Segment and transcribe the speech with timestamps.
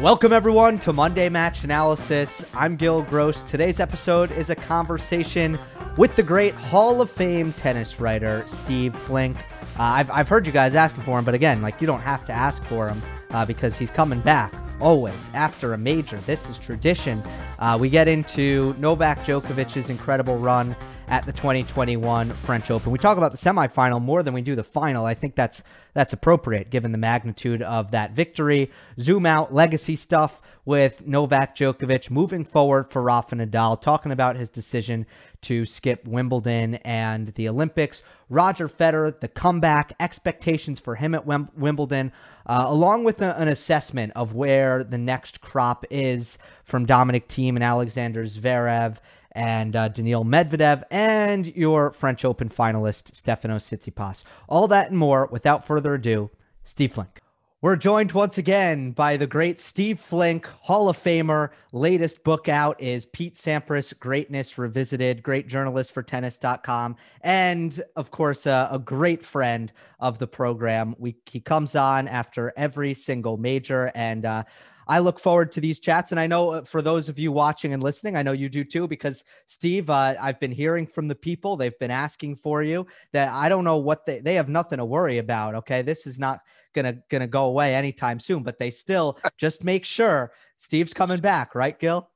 [0.00, 2.44] Welcome, everyone, to Monday Match Analysis.
[2.54, 3.42] I'm Gil Gross.
[3.42, 5.58] Today's episode is a conversation
[5.96, 9.36] with the great Hall of Fame tennis writer, Steve Flink.
[9.76, 12.24] Uh, I've, I've heard you guys asking for him, but again, like, you don't have
[12.26, 16.18] to ask for him uh, because he's coming back always after a major.
[16.18, 17.20] This is tradition.
[17.58, 20.76] Uh, we get into Novak Djokovic's incredible run
[21.08, 22.92] at the 2021 French Open.
[22.92, 25.06] We talk about the semifinal more than we do the final.
[25.06, 25.62] I think that's
[25.94, 28.70] that's appropriate given the magnitude of that victory.
[29.00, 34.50] Zoom out legacy stuff with Novak Djokovic moving forward for Rafa Nadal, talking about his
[34.50, 35.06] decision
[35.40, 38.02] to skip Wimbledon and the Olympics.
[38.28, 42.12] Roger Federer, the comeback, expectations for him at Wim- Wimbledon,
[42.44, 47.54] uh, along with a, an assessment of where the next crop is from Dominic Thiem
[47.54, 48.98] and Alexander Zverev
[49.38, 54.24] and uh, Daniil Medvedev, and your French Open finalist, Stefanos Tsitsipas.
[54.48, 56.28] All that and more, without further ado,
[56.64, 57.20] Steve Flink.
[57.60, 61.50] We're joined once again by the great Steve Flink, Hall of Famer.
[61.72, 66.96] Latest book out is Pete Sampras, Greatness Revisited, great journalist for tennis.com.
[67.20, 70.96] And of course, uh, a great friend of the program.
[70.98, 73.90] We, he comes on after every single major.
[73.94, 74.44] And uh,
[74.88, 76.10] I look forward to these chats.
[76.10, 78.64] And I know uh, for those of you watching and listening, I know you do
[78.64, 81.56] too, because Steve, uh, I've been hearing from the people.
[81.56, 84.84] They've been asking for you that I don't know what they, they have nothing to
[84.84, 85.54] worry about.
[85.56, 85.82] Okay.
[85.82, 86.40] This is not
[86.74, 91.54] gonna, gonna go away anytime soon, but they still just make sure Steve's coming back.
[91.54, 92.08] Right, Gil?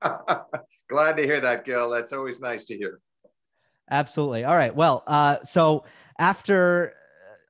[0.88, 1.90] Glad to hear that, Gil.
[1.90, 3.00] That's always nice to hear.
[3.90, 4.44] Absolutely.
[4.44, 4.74] All right.
[4.74, 5.84] Well, uh, so
[6.18, 6.94] after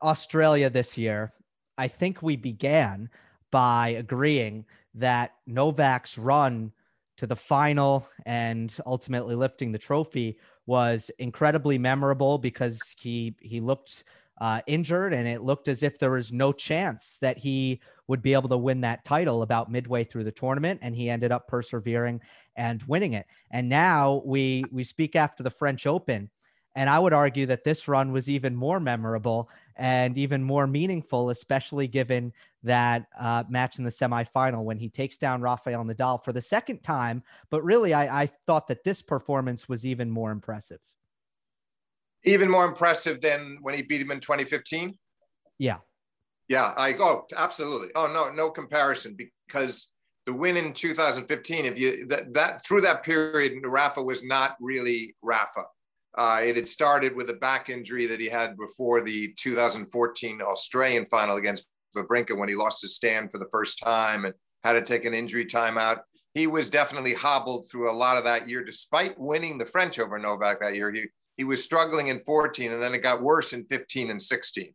[0.03, 1.33] Australia this year,
[1.77, 3.11] I think we began
[3.53, 4.65] by agreeing
[4.95, 6.73] that Novak's run
[7.19, 10.37] to the final and ultimately lifting the trophy
[10.67, 14.03] was incredibly memorable because he he looked
[14.41, 18.33] uh, injured and it looked as if there was no chance that he would be
[18.33, 22.21] able to win that title about midway through the tournament and he ended up persevering
[22.57, 23.27] and winning it.
[23.53, 26.29] And now we we speak after the french open
[26.75, 31.31] and I would argue that this run was even more memorable and even more meaningful,
[31.31, 36.33] especially given that uh, match in the semifinal when he takes down Rafael Nadal for
[36.33, 37.23] the second time.
[37.51, 40.81] But really, I, I thought that this performance was even more impressive.
[42.25, 44.97] Even more impressive than when he beat him in 2015?
[45.59, 45.79] Yeah.
[46.49, 47.89] Yeah, I go oh, absolutely.
[47.95, 49.93] Oh no, no comparison because
[50.27, 55.17] the win in 2015, if you that, that through that period, Rafa was not really
[55.23, 55.65] Rafa.
[56.17, 61.07] Uh, it had started with a back injury that he had before the 2014 Australian
[61.07, 64.83] final against Wawrinka when he lost his stand for the first time and had to
[64.83, 66.01] take an injury timeout.
[66.35, 70.19] He was definitely hobbled through a lot of that year, despite winning the French over
[70.19, 70.91] Novak that year.
[70.91, 71.07] He,
[71.37, 74.73] he was struggling in 14 and then it got worse in 15 and 16.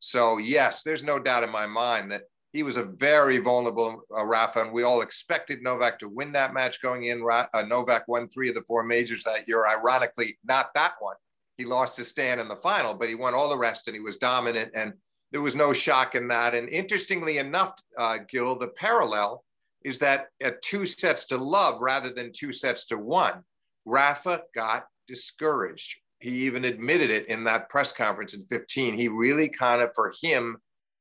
[0.00, 4.24] So, yes, there's no doubt in my mind that he was a very vulnerable uh,
[4.24, 7.24] Rafa, and we all expected Novak to win that match going in.
[7.30, 9.66] Uh, Novak won three of the four majors that year.
[9.66, 11.16] Ironically, not that one.
[11.56, 14.00] He lost his stand in the final, but he won all the rest, and he
[14.00, 14.72] was dominant.
[14.74, 14.94] And
[15.30, 16.54] there was no shock in that.
[16.54, 19.44] And interestingly enough, uh, Gil, the parallel
[19.84, 23.44] is that at two sets to love rather than two sets to one,
[23.84, 26.00] Rafa got discouraged.
[26.18, 28.94] He even admitted it in that press conference in 15.
[28.94, 30.58] He really kind of, for him,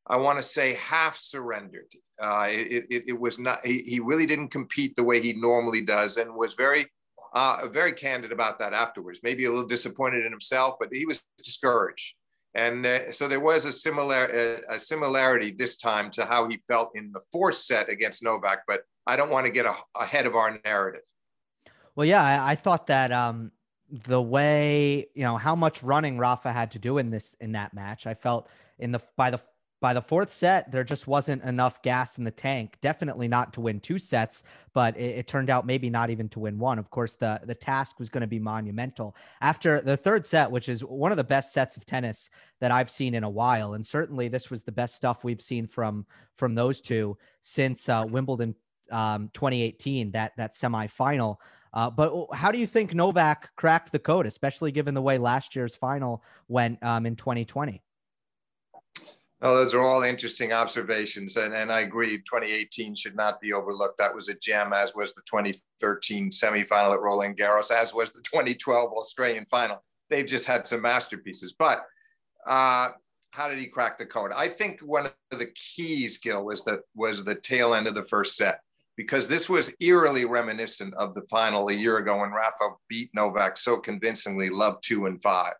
[0.10, 1.86] I want to say half surrendered.
[2.22, 5.82] Uh, it, it, it, was not, he, he, really didn't compete the way he normally
[5.82, 6.86] does and was very,
[7.34, 9.22] uh, very candid about that afterwards.
[9.24, 12.16] Maybe a little disappointed in himself, but he was discouraged.
[12.56, 16.60] And uh, so there was a similar a, a, similarity this time to how he
[16.68, 18.64] felt in the fourth set against Novak.
[18.68, 21.04] But I don't want to get a, ahead of our narrative.
[21.96, 23.52] Well, yeah, I, I thought that um,
[23.92, 27.74] the way you know how much running Rafa had to do in this in that
[27.74, 28.48] match, I felt
[28.80, 29.40] in the by the
[29.82, 32.78] by the fourth set, there just wasn't enough gas in the tank.
[32.82, 36.40] Definitely not to win two sets, but it, it turned out maybe not even to
[36.40, 36.78] win one.
[36.78, 39.16] Of course, the the task was going to be monumental.
[39.42, 42.30] After the third set, which is one of the best sets of tennis
[42.60, 45.66] that I've seen in a while, and certainly this was the best stuff we've seen
[45.66, 46.06] from
[46.36, 48.56] from those two since uh, Wimbledon
[48.92, 51.38] um, 2018, that that semifinal.
[51.74, 55.56] Uh, but how do you think Novak cracked the code, especially given the way last
[55.56, 57.82] year's final went um, in 2020?
[59.42, 61.38] Oh, those are all interesting observations.
[61.38, 63.98] And, and I agree, 2018 should not be overlooked.
[63.98, 68.22] That was a gem, as was the 2013 semifinal at Roland Garros, as was the
[68.22, 69.82] 2012 Australian final.
[70.10, 71.54] They've just had some masterpieces.
[71.58, 71.86] But
[72.46, 72.90] uh,
[73.32, 74.32] how did he crack the code?
[74.36, 78.04] I think one of the keys, Gil, was the, was the tail end of the
[78.04, 78.60] first set,
[78.98, 83.56] because this was eerily reminiscent of the final a year ago when Rafa beat Novak
[83.56, 85.54] so convincingly, love two and five.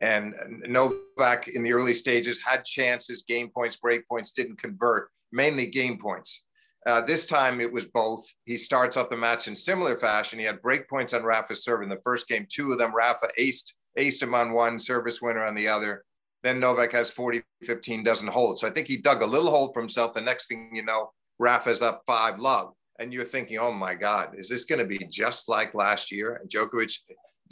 [0.00, 0.34] And
[0.66, 5.98] Novak in the early stages had chances, game points, break points, didn't convert, mainly game
[5.98, 6.44] points.
[6.86, 8.22] Uh, this time it was both.
[8.44, 10.38] He starts up the match in similar fashion.
[10.38, 12.46] He had break points on Rafa's serve in the first game.
[12.50, 16.04] Two of them, Rafa aced, aced him on one, service winner on the other.
[16.42, 18.58] Then Novak has 40 15, doesn't hold.
[18.58, 20.12] So I think he dug a little hole for himself.
[20.12, 22.72] The next thing you know, Rafa's up five love.
[22.98, 26.36] And you're thinking, oh my God, is this going to be just like last year?
[26.36, 26.96] And Djokovic,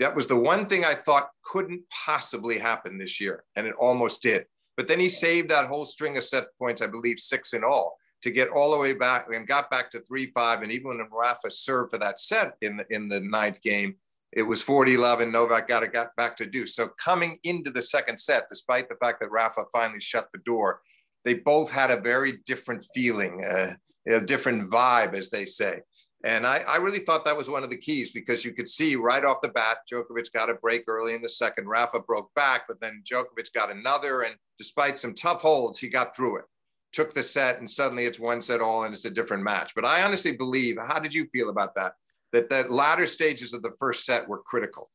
[0.03, 3.45] that was the one thing I thought couldn't possibly happen this year.
[3.57, 4.47] And it almost did.
[4.77, 7.97] But then he saved that whole string of set points, I believe six in all,
[8.23, 10.63] to get all the way back and got back to three five.
[10.63, 13.97] And even when Rafa served for that set in the, in the ninth game,
[14.33, 16.75] it was 40 love and Novak got it got back to deuce.
[16.75, 20.81] So coming into the second set, despite the fact that Rafa finally shut the door,
[21.25, 23.75] they both had a very different feeling, uh,
[24.09, 25.83] a different vibe, as they say.
[26.25, 28.95] And I, I, really thought that was one of the keys because you could see
[28.95, 31.67] right off the bat, Djokovic got a break early in the second.
[31.67, 34.23] Rafa broke back, but then Djokovic got another.
[34.23, 36.45] And despite some tough holds, he got through it,
[36.93, 39.75] took the set, and suddenly it's one set all and it's a different match.
[39.75, 41.95] But I honestly believe, how did you feel about that?
[42.33, 44.91] that the latter stages of the first set were critical.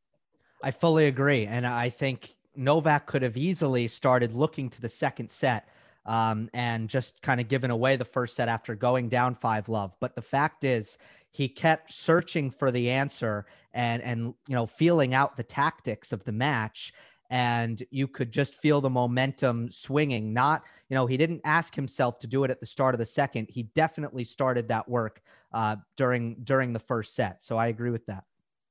[0.63, 1.45] I fully agree.
[1.45, 5.69] And I think Novak could have easily started looking to the second set
[6.05, 9.93] um, and just kind of given away the first set after going down five love.
[9.99, 10.97] But the fact is,
[11.31, 16.23] he kept searching for the answer and and you know feeling out the tactics of
[16.23, 16.93] the match.
[17.29, 22.19] And you could just feel the momentum swinging not you know he didn't ask himself
[22.19, 23.47] to do it at the start of the second.
[23.49, 25.21] He definitely started that work
[25.53, 27.43] uh, during during the first set.
[27.43, 28.23] So i agree with that.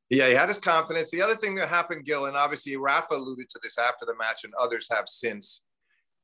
[0.09, 1.11] Yeah he had his confidence.
[1.11, 4.45] The other thing that happened gil and obviously rafa alluded to this after the match
[4.45, 5.63] and others have since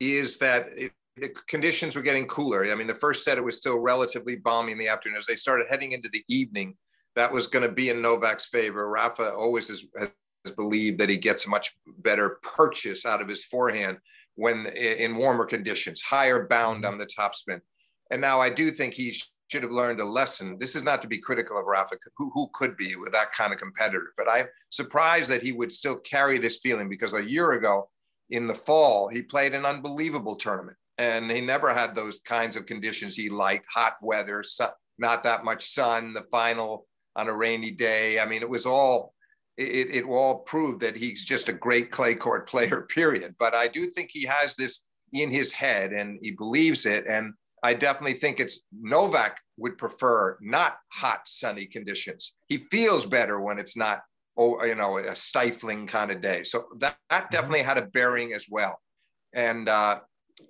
[0.00, 3.56] is that it, the conditions were getting cooler i mean the first set it was
[3.56, 6.75] still relatively balmy in the afternoon as they started heading into the evening
[7.17, 11.19] that was going to be in novak's favor rafa always has, has believed that he
[11.19, 13.99] gets a much better purchase out of his forehand
[14.35, 16.93] when in warmer conditions, higher bound mm-hmm.
[16.93, 17.61] on the topspin.
[18.11, 19.15] And now I do think he
[19.49, 20.56] should have learned a lesson.
[20.58, 23.53] This is not to be critical of Rafa, who, who could be with that kind
[23.53, 27.53] of competitor, but I'm surprised that he would still carry this feeling because a year
[27.53, 27.88] ago
[28.31, 32.67] in the fall, he played an unbelievable tournament and he never had those kinds of
[32.67, 34.43] conditions he liked hot weather,
[34.99, 36.87] not that much sun, the final
[37.17, 38.21] on a rainy day.
[38.21, 39.15] I mean, it was all
[39.56, 43.35] it, it all prove that he's just a great clay court player, period.
[43.39, 47.06] But I do think he has this in his head and he believes it.
[47.06, 52.35] And I definitely think it's Novak would prefer not hot, sunny conditions.
[52.49, 54.00] He feels better when it's not,
[54.37, 56.44] oh, you know, a stifling kind of day.
[56.44, 57.35] So that, that mm-hmm.
[57.35, 58.81] definitely had a bearing as well.
[59.35, 60.00] And uh,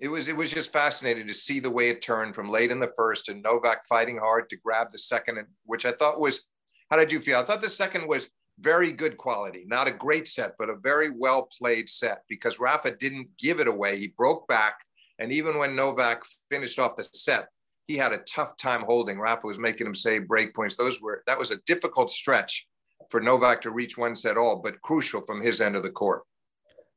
[0.01, 2.81] it was it was just fascinating to see the way it turned from late in
[2.81, 6.43] the first and Novak fighting hard to grab the second, which I thought was.
[6.91, 7.39] How did you feel?
[7.39, 11.11] I thought the second was very good quality, not a great set, but a very
[11.11, 13.99] well played set because Rafa didn't give it away.
[13.99, 14.77] He broke back.
[15.19, 17.49] And even when Novak finished off the set,
[17.87, 19.19] he had a tough time holding.
[19.19, 20.77] Rafa was making him save break points.
[20.77, 22.67] Those were, that was a difficult stretch
[23.11, 26.23] for Novak to reach one set all, but crucial from his end of the court.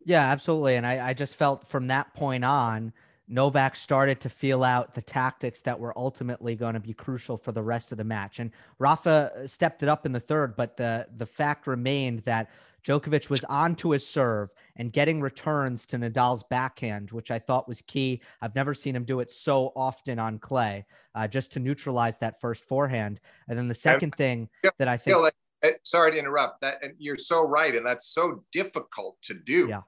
[0.05, 0.75] Yeah, absolutely.
[0.75, 2.93] And I, I just felt from that point on,
[3.27, 7.51] Novak started to feel out the tactics that were ultimately going to be crucial for
[7.51, 8.39] the rest of the match.
[8.39, 12.51] And Rafa uh, stepped it up in the third, but the the fact remained that
[12.83, 17.81] Djokovic was onto his serve and getting returns to Nadal's backhand, which I thought was
[17.81, 18.21] key.
[18.41, 22.39] I've never seen him do it so often on clay, uh, just to neutralize that
[22.39, 23.19] first forehand.
[23.47, 25.15] And then the second thing that I think.
[25.81, 26.61] Sorry to interrupt.
[26.61, 29.67] That and you're so right, and that's so difficult to do.
[29.67, 29.81] Yeah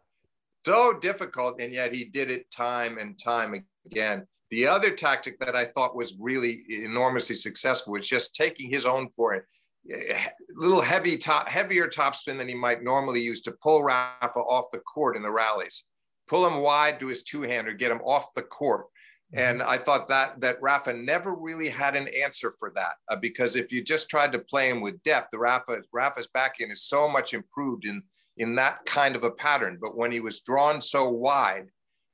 [0.67, 4.27] so difficult, and yet he did it time and time again.
[4.51, 9.09] The other tactic that I thought was really enormously successful was just taking his own
[9.09, 9.45] for it,
[9.89, 14.65] a little heavy top, heavier topspin than he might normally use to pull Rafa off
[14.73, 15.85] the court in the rallies,
[16.27, 18.87] pull him wide to his two-hander, get him off the court.
[19.33, 19.39] Mm-hmm.
[19.39, 23.55] And I thought that that Rafa never really had an answer for that uh, because
[23.55, 27.07] if you just tried to play him with depth, the Rafa Rafa's backhand is so
[27.07, 28.03] much improved in
[28.37, 29.77] in that kind of a pattern.
[29.81, 31.67] But when he was drawn so wide,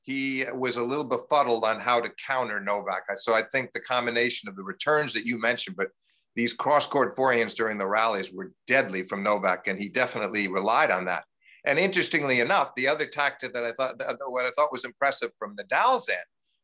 [0.04, 3.04] he was a little befuddled on how to counter Novak.
[3.16, 5.90] So I think the combination of the returns that you mentioned, but
[6.36, 10.92] these cross court forehands during the rallies were deadly from Novak, and he definitely relied
[10.92, 11.24] on that.
[11.66, 13.96] And interestingly enough, the other tactic that I thought
[14.28, 16.20] what I thought was impressive from Nadal's end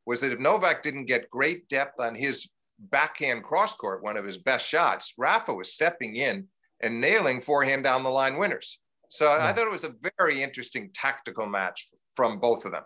[0.05, 4.25] was that if Novak didn't get great depth on his backhand cross court, one of
[4.25, 6.47] his best shots, Rafa was stepping in
[6.81, 8.79] and nailing forehand down the line winners.
[9.09, 9.45] So yeah.
[9.45, 12.83] I thought it was a very interesting tactical match from both of them.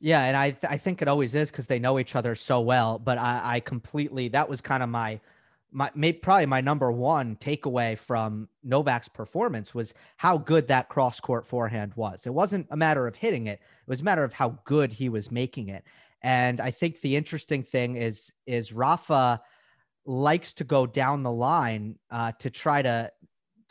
[0.00, 2.60] Yeah, and I th- I think it always is because they know each other so
[2.60, 2.98] well.
[2.98, 5.20] But I, I completely that was kind of my
[5.70, 11.20] my maybe probably my number one takeaway from Novak's performance was how good that cross
[11.20, 12.26] court forehand was.
[12.26, 15.08] It wasn't a matter of hitting it; it was a matter of how good he
[15.08, 15.84] was making it.
[16.22, 19.40] And I think the interesting thing is is Rafa
[20.04, 23.12] likes to go down the line uh, to try to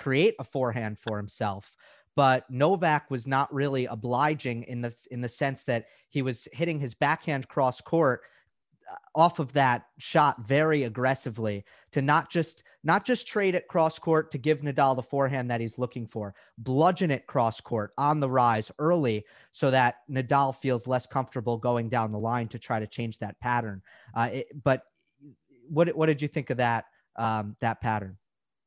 [0.01, 1.75] create a forehand for himself.
[2.15, 6.79] But Novak was not really obliging in the in the sense that he was hitting
[6.79, 8.21] his backhand cross court
[8.91, 13.97] uh, off of that shot very aggressively to not just not just trade it cross
[13.97, 18.19] court to give Nadal the forehand that he's looking for, bludgeon it cross court on
[18.19, 22.79] the rise early so that Nadal feels less comfortable going down the line to try
[22.79, 23.81] to change that pattern.
[24.13, 24.81] Uh, it, but
[25.69, 28.17] what what did you think of that um, that pattern?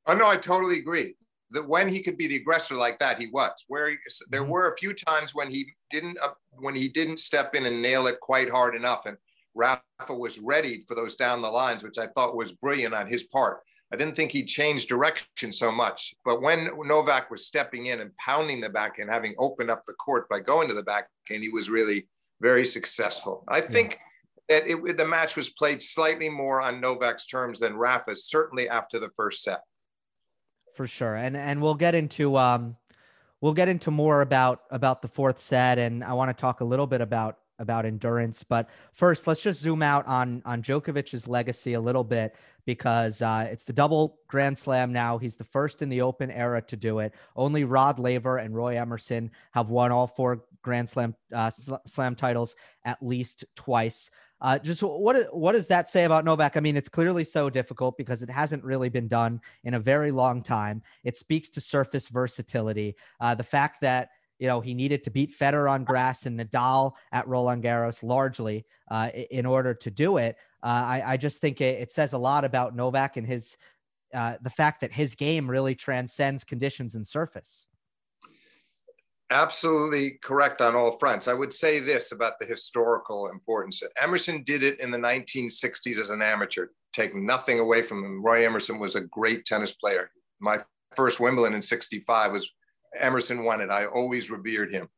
[0.06, 1.16] Oh no, I totally agree.
[1.54, 3.52] That when he could be the aggressor like that, he was.
[3.68, 3.96] Where he,
[4.28, 4.50] there mm-hmm.
[4.50, 8.06] were a few times when he didn't uh, when he didn't step in and nail
[8.06, 9.16] it quite hard enough, and
[9.54, 13.24] Rafa was ready for those down the lines, which I thought was brilliant on his
[13.24, 13.60] part.
[13.92, 18.16] I didn't think he changed direction so much, but when Novak was stepping in and
[18.16, 21.42] pounding the back and having opened up the court by going to the back, and
[21.42, 22.08] he was really
[22.40, 23.44] very successful.
[23.48, 23.98] I think
[24.48, 28.98] that it, the match was played slightly more on Novak's terms than Rafa's, certainly after
[28.98, 29.60] the first set.
[30.74, 32.76] For sure, and and we'll get into um,
[33.40, 36.64] we'll get into more about about the fourth set, and I want to talk a
[36.64, 38.42] little bit about about endurance.
[38.42, 43.48] But first, let's just zoom out on on Djokovic's legacy a little bit because uh,
[43.50, 45.18] it's the double Grand Slam now.
[45.18, 47.14] He's the first in the Open era to do it.
[47.36, 51.50] Only Rod Laver and Roy Emerson have won all four Grand Slam uh,
[51.86, 54.10] slam titles at least twice.
[54.44, 56.58] Uh, just what what does that say about Novak?
[56.58, 60.10] I mean, it's clearly so difficult because it hasn't really been done in a very
[60.10, 60.82] long time.
[61.02, 62.94] It speaks to surface versatility.
[63.22, 66.92] Uh, the fact that you know he needed to beat Federer on grass and Nadal
[67.10, 70.36] at Roland Garros largely uh, in order to do it.
[70.62, 73.56] Uh, I, I, just think it, it, says a lot about Novak and his
[74.12, 77.66] uh, the fact that his game really transcends conditions and surface.
[79.34, 81.26] Absolutely correct on all fronts.
[81.26, 83.82] I would say this about the historical importance.
[84.00, 88.22] Emerson did it in the 1960s as an amateur, take nothing away from him.
[88.24, 90.08] Roy Emerson was a great tennis player.
[90.38, 90.60] My
[90.94, 92.48] first Wimbledon in 65 was
[92.96, 93.70] Emerson won it.
[93.70, 94.88] I always revered him.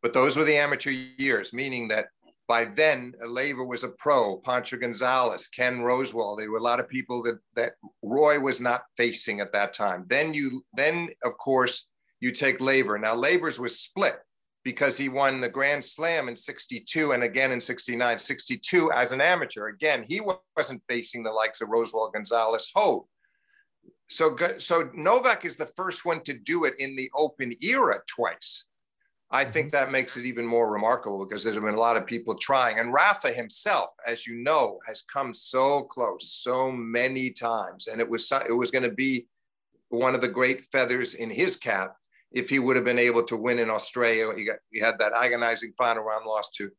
[0.00, 2.06] But those were the amateur years, meaning that
[2.48, 6.38] by then, Laver was a pro, Pancho Gonzalez, Ken Rosewall.
[6.38, 10.06] There were a lot of people that, that Roy was not facing at that time.
[10.08, 11.88] Then you, then of course,
[12.22, 12.98] you take Laver.
[12.98, 14.16] Now, Laver's was split
[14.62, 19.20] because he won the Grand Slam in 62 and again in 69, 62 as an
[19.20, 19.66] amateur.
[19.66, 20.22] Again, he
[20.56, 23.02] wasn't facing the likes of Rosewall, Gonzalez, Hoad.
[24.08, 28.66] So, so Novak is the first one to do it in the open era twice.
[29.32, 29.76] I think mm-hmm.
[29.78, 32.78] that makes it even more remarkable because there's been a lot of people trying.
[32.78, 37.88] And Rafa himself, as you know, has come so close so many times.
[37.88, 39.26] And it was it was going to be
[39.88, 41.96] one of the great feathers in his cap
[42.34, 44.32] if he would have been able to win in Australia.
[44.36, 46.70] He, got, he had that agonizing final round loss to,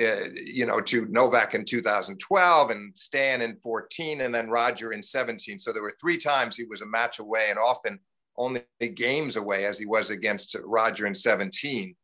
[0.00, 5.02] uh, you know, to Novak in 2012 and Stan in 14 and then Roger in
[5.02, 5.58] 17.
[5.58, 7.98] So there were three times he was a match away and often
[8.36, 8.64] only
[8.94, 11.94] games away as he was against Roger in 17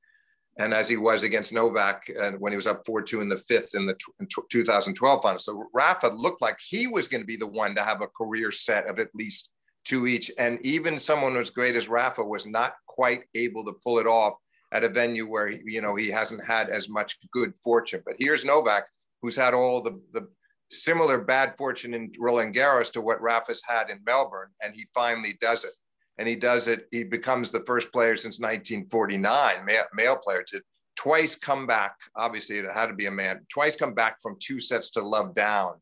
[0.58, 3.74] and as he was against Novak uh, when he was up 4-2 in the fifth
[3.74, 5.38] in the t- in t- 2012 final.
[5.38, 8.50] So Rafa looked like he was going to be the one to have a career
[8.50, 9.50] set of at least
[9.84, 10.30] two each.
[10.38, 14.34] And even someone as great as Rafa was not quite able to pull it off
[14.72, 18.02] at a venue where he, you know he hasn't had as much good fortune.
[18.04, 18.86] But here's Novak,
[19.22, 20.28] who's had all the the
[20.70, 25.38] similar bad fortune in Roland Garros to what Rafa's had in Melbourne, and he finally
[25.40, 25.72] does it.
[26.18, 26.86] And he does it.
[26.90, 30.62] He becomes the first player since 1949, male, male player to
[30.96, 31.94] twice come back.
[32.16, 33.40] Obviously, it had to be a man.
[33.52, 35.74] Twice come back from two sets to love down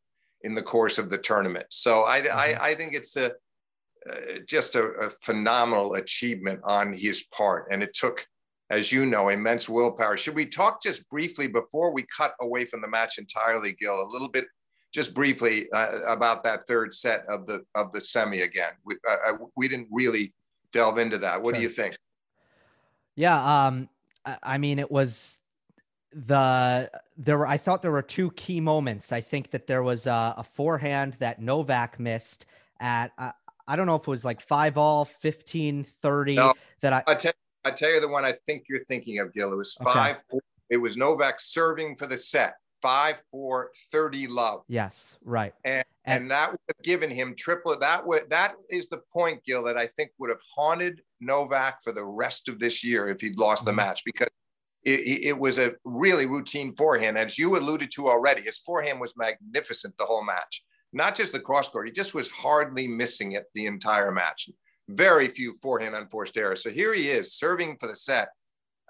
[0.42, 1.66] in the course of the tournament.
[1.70, 2.62] So I, I, mm-hmm.
[2.62, 3.32] I think it's a
[4.10, 7.68] uh, just a, a, phenomenal achievement on his part.
[7.70, 8.26] And it took,
[8.70, 10.16] as you know, immense willpower.
[10.16, 14.04] Should we talk just briefly before we cut away from the match entirely, Gil, a
[14.10, 14.46] little bit,
[14.92, 18.72] just briefly uh, about that third set of the of the semi again?
[18.84, 20.34] We, uh, uh we didn't really
[20.72, 21.42] delve into that.
[21.42, 21.60] What sure.
[21.60, 21.96] do you think?
[23.16, 23.88] Yeah, um,
[24.42, 25.38] I mean, it was
[26.12, 29.12] the there were I thought there were two key moments.
[29.12, 32.46] I think that there was a, a forehand that Novak missed
[32.80, 33.32] at uh,
[33.66, 37.02] I don't know if it was like five all, 15, 30 no, that I.
[37.06, 37.32] I tell,
[37.64, 39.52] I tell you the one I think you're thinking of, Gil.
[39.52, 40.16] It was five.
[40.16, 40.22] Okay.
[40.30, 40.40] Four,
[40.70, 42.54] it was Novak serving for the set.
[42.82, 44.60] Five, four, 30 love.
[44.68, 45.54] Yes, right.
[45.64, 47.78] And, and, and that would have given him triple.
[47.78, 51.92] That would that is the point, Gil, that I think would have haunted Novak for
[51.92, 53.70] the rest of this year if he'd lost mm-hmm.
[53.70, 54.28] the match because
[54.84, 57.16] it, it, was a really routine forehand.
[57.16, 60.62] As you alluded to already, his forehand was magnificent the whole match
[60.94, 64.48] not just the cross court, he just was hardly missing it the entire match.
[64.88, 66.62] Very few forehand unforced errors.
[66.62, 68.28] So here he is serving for the set.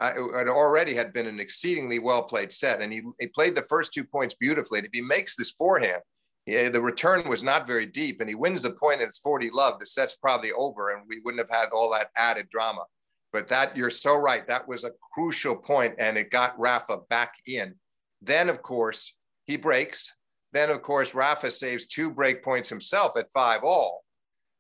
[0.01, 3.63] Uh, it already had been an exceedingly well played set, and he, he played the
[3.63, 4.81] first two points beautifully.
[4.81, 6.03] If he makes this forehand,
[6.47, 9.79] the return was not very deep, and he wins the point, and it's 40 love.
[9.79, 12.85] The set's probably over, and we wouldn't have had all that added drama.
[13.33, 14.47] But that you're so right.
[14.47, 17.75] That was a crucial point, and it got Rafa back in.
[18.21, 20.13] Then, of course, he breaks.
[20.55, 24.05] Then, of course, Rafa saves two break points himself at five all.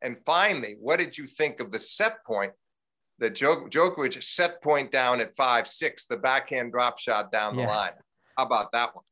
[0.02, 2.52] And finally, what did you think of the set point?
[3.20, 7.66] The Djokovic set point down at five six, the backhand drop shot down yeah.
[7.66, 7.92] the line.
[8.36, 9.04] How about that one?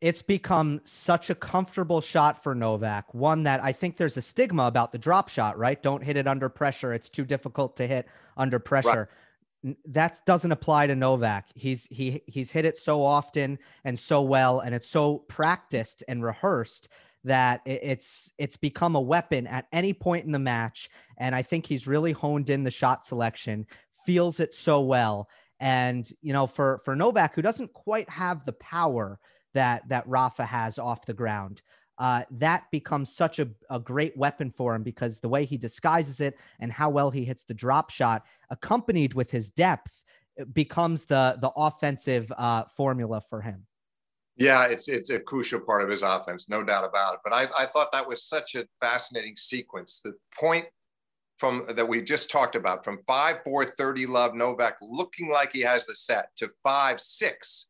[0.00, 3.12] It's become such a comfortable shot for Novak.
[3.12, 5.82] One that I think there's a stigma about the drop shot, right?
[5.82, 6.94] Don't hit it under pressure.
[6.94, 9.08] It's too difficult to hit under pressure.
[9.10, 9.18] Right.
[9.86, 11.48] That doesn't apply to Novak.
[11.54, 16.22] He's he he's hit it so often and so well, and it's so practiced and
[16.22, 16.88] rehearsed
[17.24, 20.90] that it's it's become a weapon at any point in the match.
[21.16, 23.66] And I think he's really honed in the shot selection,
[24.04, 25.28] feels it so well.
[25.60, 29.18] And you know, for for Novak, who doesn't quite have the power
[29.54, 31.62] that that Rafa has off the ground.
[31.98, 36.20] Uh, that becomes such a, a great weapon for him because the way he disguises
[36.20, 40.02] it and how well he hits the drop shot, accompanied with his depth,
[40.52, 43.66] becomes the the offensive uh, formula for him.
[44.36, 47.20] Yeah, it's it's a crucial part of his offense, no doubt about it.
[47.22, 50.00] But I, I thought that was such a fascinating sequence.
[50.04, 50.66] The point
[51.36, 55.60] from that we just talked about from 5 4 30 love Novak looking like he
[55.60, 57.68] has the set to 5 6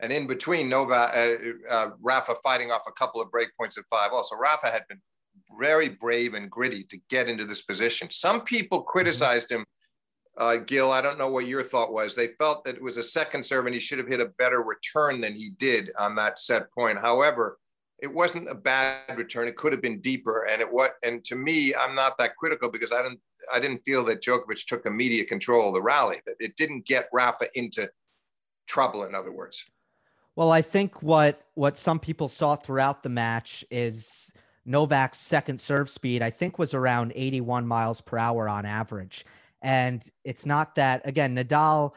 [0.00, 1.36] and in between Nova, uh,
[1.70, 4.10] uh, Rafa fighting off a couple of breakpoints at five.
[4.12, 5.00] Also, Rafa had been
[5.58, 8.10] very brave and gritty to get into this position.
[8.10, 8.88] Some people mm-hmm.
[8.88, 9.64] criticized him,
[10.36, 10.92] uh, Gil.
[10.92, 12.14] I don't know what your thought was.
[12.14, 14.62] They felt that it was a second serve and he should have hit a better
[14.62, 16.98] return than he did on that set point.
[16.98, 17.58] However,
[17.98, 19.48] it wasn't a bad return.
[19.48, 20.96] It could have been deeper, and it what.
[21.02, 23.20] And to me, I'm not that critical because I didn't.
[23.54, 26.20] I didn't feel that Djokovic took immediate control of the rally.
[26.26, 27.88] That it didn't get Rafa into
[28.66, 29.04] trouble.
[29.04, 29.64] In other words.
[30.36, 34.30] Well, I think what what some people saw throughout the match is
[34.66, 36.20] Novak's second serve speed.
[36.20, 39.24] I think was around 81 miles per hour on average,
[39.62, 41.34] and it's not that again.
[41.34, 41.92] Nadal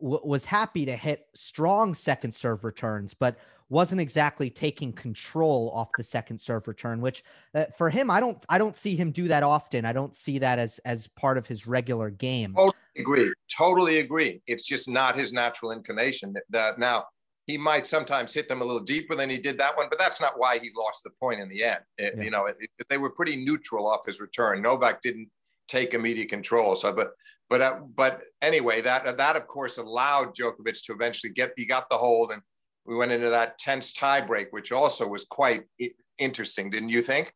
[0.00, 3.36] w- was happy to hit strong second serve returns, but
[3.68, 7.02] wasn't exactly taking control off the second serve return.
[7.02, 7.22] Which
[7.54, 9.84] uh, for him, I don't I don't see him do that often.
[9.84, 12.54] I don't see that as as part of his regular game.
[12.54, 13.32] Totally agree.
[13.54, 14.40] Totally agree.
[14.46, 16.34] It's just not his natural inclination.
[16.48, 17.04] That now
[17.50, 20.20] he might sometimes hit them a little deeper than he did that one, but that's
[20.20, 21.80] not why he lost the point in the end.
[21.98, 22.22] It, yeah.
[22.22, 24.62] You know, it, it, they were pretty neutral off his return.
[24.62, 25.28] Novak didn't
[25.68, 26.76] take immediate control.
[26.76, 27.12] So, but
[27.48, 31.90] but uh, but anyway, that that of course allowed Djokovic to eventually get he got
[31.90, 32.40] the hold, and
[32.86, 35.64] we went into that tense tiebreak, which also was quite
[36.18, 37.34] interesting, didn't you think?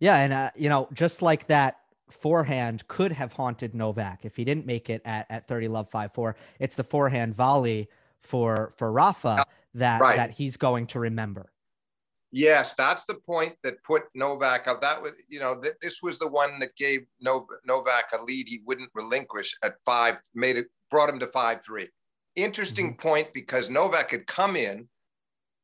[0.00, 1.76] Yeah, and uh, you know, just like that
[2.10, 6.34] forehand could have haunted Novak if he didn't make it at at 30 love 5-4.
[6.58, 7.88] It's the forehand volley
[8.22, 10.16] for for Rafa that right.
[10.16, 11.52] that he's going to remember.
[12.34, 14.80] Yes, that's the point that put Novak up.
[14.80, 18.62] That was, you know, th- this was the one that gave Novak a lead he
[18.66, 21.88] wouldn't relinquish at five, made it, brought him to five three.
[22.34, 23.06] Interesting mm-hmm.
[23.06, 24.88] point because Novak had come in,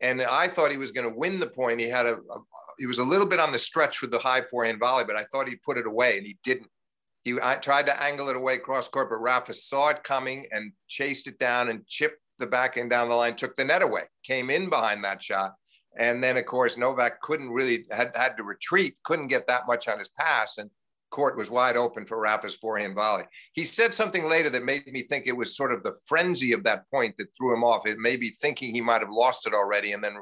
[0.03, 1.81] and I thought he was going to win the point.
[1.81, 2.39] He had a, a,
[2.79, 5.25] he was a little bit on the stretch with the high forehand volley, but I
[5.33, 6.69] thought he put it away, and he didn't.
[7.25, 10.73] He I tried to angle it away cross court, but Rafa saw it coming and
[10.87, 14.05] chased it down and chipped the back end down the line, took the net away,
[14.25, 15.55] came in behind that shot.
[15.97, 19.89] And then, of course, Novak couldn't really, had, had to retreat, couldn't get that much
[19.89, 20.59] on his pass.
[20.59, 20.71] And
[21.11, 23.25] court was wide open for Rafa's forehand volley.
[23.53, 26.63] He said something later that made me think it was sort of the frenzy of
[26.65, 27.87] that point that threw him off.
[27.87, 29.93] It made me thinking he might have lost it already.
[29.93, 30.17] And then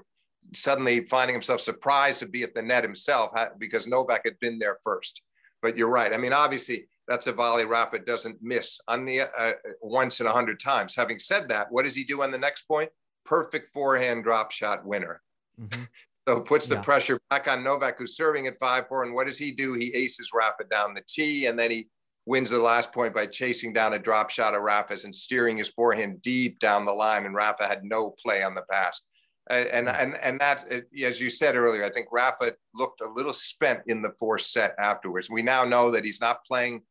[0.54, 4.78] suddenly finding himself surprised to be at the net himself because Novak had been there
[4.82, 5.22] first.
[5.60, 6.12] But you're right.
[6.12, 10.32] I mean, obviously, that's a volley Rafa doesn't miss on the uh, once in a
[10.32, 10.94] hundred times.
[10.96, 12.90] Having said that, what does he do on the next point?
[13.24, 15.22] Perfect forehand drop shot winner.
[15.60, 15.82] Mm-hmm.
[16.28, 16.82] so puts the yeah.
[16.82, 19.04] pressure back on Novak, who's serving at five four.
[19.04, 19.74] And what does he do?
[19.74, 21.88] He aces Rafa down the tee, and then he
[22.26, 25.68] wins the last point by chasing down a drop shot of Rafa's and steering his
[25.68, 27.24] forehand deep down the line.
[27.24, 29.00] And Rafa had no play on the pass.
[29.48, 30.64] And and and that,
[31.04, 34.74] as you said earlier, I think Rafa looked a little spent in the fourth set
[34.76, 35.30] afterwards.
[35.30, 36.82] We now know that he's not playing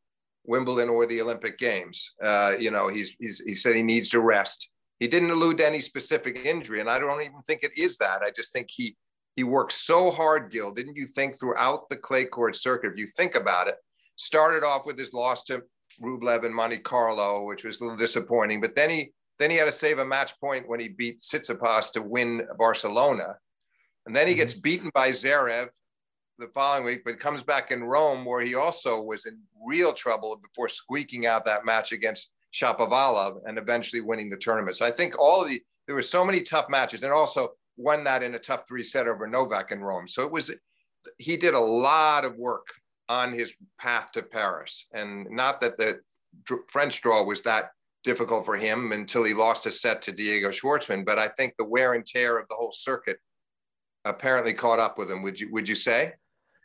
[0.48, 2.14] Wimbledon or the Olympic Games.
[2.24, 4.70] Uh, you know, he's, he's, he said he needs to rest.
[5.00, 8.22] He didn't allude to any specific injury, and I don't even think it is that.
[8.22, 8.96] I just think he
[9.36, 10.72] he worked so hard, Gil.
[10.72, 12.94] Didn't you think throughout the clay court circuit?
[12.94, 13.76] If you think about it,
[14.16, 15.62] started off with his loss to
[16.02, 19.66] Rublev in Monte Carlo, which was a little disappointing, but then he then he had
[19.66, 23.38] to save a match point when he beat Tsitsipas to win Barcelona,
[24.06, 24.42] and then he mm-hmm.
[24.42, 25.68] gets beaten by Zverev
[26.38, 30.36] the following week, but comes back in Rome where he also was in real trouble
[30.36, 34.78] before squeaking out that match against Shapovalov and eventually winning the tournament.
[34.78, 38.04] So I think all of the there were so many tough matches, and also won
[38.06, 40.08] that in a tough three set over Novak in Rome.
[40.08, 40.52] So it was,
[41.18, 42.68] he did a lot of work
[43.08, 44.88] on his path to Paris.
[44.94, 46.00] And not that the
[46.70, 47.70] French draw was that
[48.04, 51.66] difficult for him until he lost a set to Diego Schwartzman, but I think the
[51.66, 53.18] wear and tear of the whole circuit
[54.06, 55.22] apparently caught up with him.
[55.24, 56.14] Would you would you say?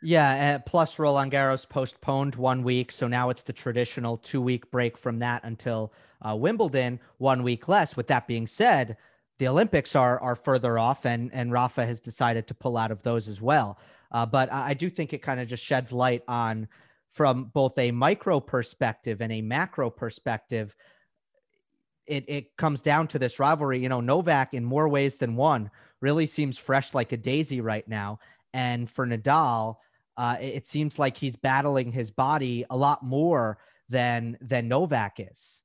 [0.01, 4.69] Yeah, uh, plus Roland Garros postponed one week, so now it's the traditional two week
[4.71, 5.93] break from that until
[6.27, 7.95] uh, Wimbledon, one week less.
[7.95, 8.97] With that being said,
[9.37, 13.03] the Olympics are are further off, and and Rafa has decided to pull out of
[13.03, 13.77] those as well.
[14.11, 16.67] Uh, but I, I do think it kind of just sheds light on,
[17.09, 20.75] from both a micro perspective and a macro perspective,
[22.07, 23.79] it it comes down to this rivalry.
[23.79, 25.69] You know, Novak in more ways than one
[26.01, 28.17] really seems fresh like a daisy right now,
[28.53, 29.77] and for Nadal,
[30.17, 33.57] uh, it, it seems like he's battling his body a lot more
[33.89, 35.61] than than Novak is.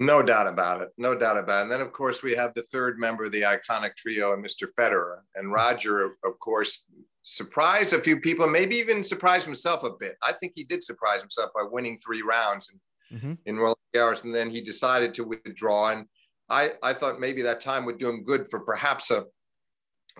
[0.00, 0.90] No doubt about it.
[0.96, 1.62] No doubt about it.
[1.62, 4.68] And then, of course, we have the third member of the iconic trio, and Mr.
[4.78, 5.18] Federer.
[5.34, 6.84] And Roger, of course,
[7.24, 10.16] surprised a few people, maybe even surprised himself a bit.
[10.22, 13.32] I think he did surprise himself by winning three rounds in, mm-hmm.
[13.44, 14.22] in Roland Garros.
[14.24, 15.90] And then he decided to withdraw.
[15.90, 16.06] And
[16.48, 19.24] I, I thought maybe that time would do him good for perhaps a,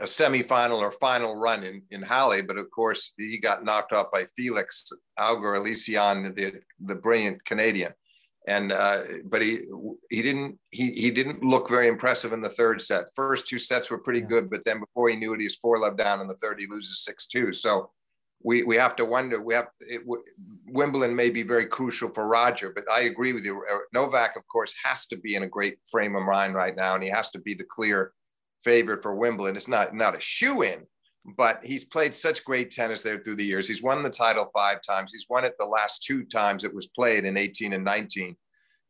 [0.01, 2.43] a semifinal or final run in, in Halle.
[2.43, 7.93] But of course, he got knocked off by Felix Auger-Aliassime, the, the brilliant Canadian
[8.49, 9.61] and uh, but he
[10.11, 13.05] he didn't he he didn't look very impressive in the third set.
[13.15, 14.27] First two sets were pretty yeah.
[14.27, 16.59] good, but then before he knew it, he's four love down in the third.
[16.59, 17.53] He loses six two.
[17.53, 17.91] So
[18.43, 19.41] we we have to wonder.
[19.41, 20.03] We have it,
[20.67, 23.63] Wimbledon may be very crucial for Roger, but I agree with you.
[23.93, 27.05] Novak, of course, has to be in a great frame of mind right now, and
[27.05, 28.13] he has to be the clear
[28.63, 29.57] favorite for Wimbledon.
[29.57, 30.87] It's not not a shoe in,
[31.37, 33.69] but he's played such great tennis there through the years.
[33.69, 35.13] He's won the title five times.
[35.13, 38.37] He's won it the last two times it was played in 18 and 19.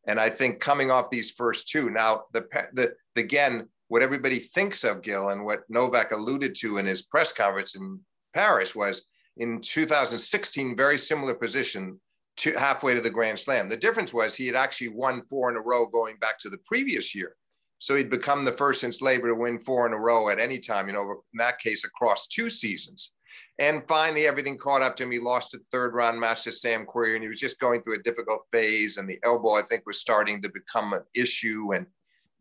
[0.07, 4.85] And I think coming off these first two, now the the again, what everybody thinks
[4.85, 8.01] of Gil and what Novak alluded to in his press conference in
[8.35, 9.03] Paris was
[9.37, 12.01] in 2016, very similar position
[12.39, 13.69] to halfway to the Grand Slam.
[13.69, 16.59] The difference was he had actually won four in a row going back to the
[16.67, 17.35] previous year.
[17.79, 20.59] So he'd become the first since Laver to win four in a row at any
[20.59, 23.13] time, you know, in that case, across two seasons.
[23.61, 25.11] And finally, everything caught up to him.
[25.11, 27.97] He lost a third round match to Sam Querrey, and he was just going through
[27.97, 28.97] a difficult phase.
[28.97, 31.87] And the elbow, I think, was starting to become an issue and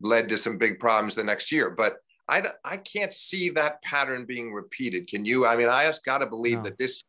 [0.00, 1.70] led to some big problems the next year.
[1.70, 1.96] But
[2.28, 5.08] I, I can't see that pattern being repeated.
[5.08, 5.46] Can you?
[5.46, 6.64] I mean, I just got to believe no.
[6.64, 7.02] that this,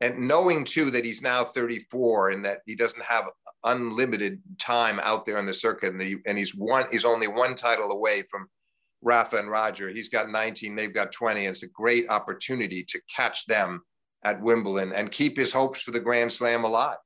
[0.00, 3.26] and knowing too that he's now 34 and that he doesn't have
[3.64, 7.54] unlimited time out there on the circuit, and, the, and he's one he's only one
[7.54, 8.48] title away from
[9.02, 9.88] Rafa and Roger.
[9.88, 11.40] He's got 19, they've got 20.
[11.40, 13.82] And it's a great opportunity to catch them
[14.24, 16.96] at Wimbledon and keep his hopes for the Grand Slam alive.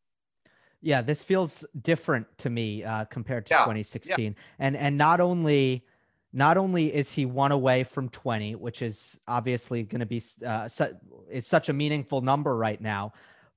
[0.80, 4.32] Yeah, this feels different to me uh, compared to yeah, 2016, yeah.
[4.58, 5.84] and and not only
[6.32, 10.66] not only is he one away from 20, which is obviously going to be uh,
[10.66, 10.96] su-
[11.30, 13.12] is such a meaningful number right now,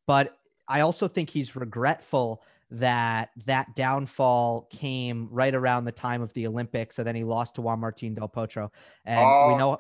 [0.06, 2.44] but I also think he's regretful
[2.80, 7.56] that that downfall came right around the time of the Olympics, and then he lost
[7.56, 8.70] to Juan Martin Del Potro.
[9.06, 9.78] And oh, we know.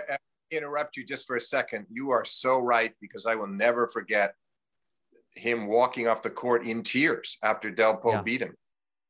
[0.51, 1.87] Interrupt you just for a second.
[1.89, 4.35] You are so right because I will never forget
[5.35, 8.21] him walking off the court in tears after Del Pot yeah.
[8.21, 8.55] beat him.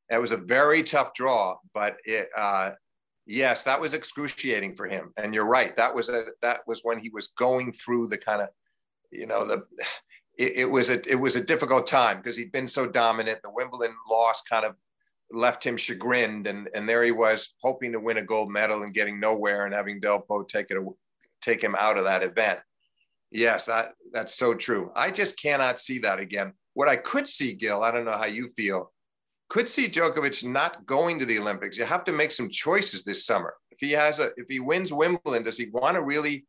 [0.09, 2.71] It was a very tough draw, but it, uh,
[3.25, 5.11] yes, that was excruciating for him.
[5.17, 5.75] And you're right.
[5.75, 8.49] That was a that was when he was going through the kind of,
[9.11, 9.63] you know, the
[10.37, 13.41] it, it was a it was a difficult time because he'd been so dominant.
[13.41, 14.75] The Wimbledon loss kind of
[15.31, 18.93] left him chagrined, and and there he was hoping to win a gold medal and
[18.93, 20.77] getting nowhere, and having Del Pot take it
[21.41, 22.59] take him out of that event.
[23.31, 24.91] Yes, that, that's so true.
[24.95, 26.53] I just cannot see that again.
[26.73, 28.91] What I could see, Gil, I don't know how you feel,
[29.49, 31.77] could see Djokovic not going to the Olympics.
[31.77, 33.53] You have to make some choices this summer.
[33.71, 36.45] If he has a, if he wins Wimbledon, does he want to really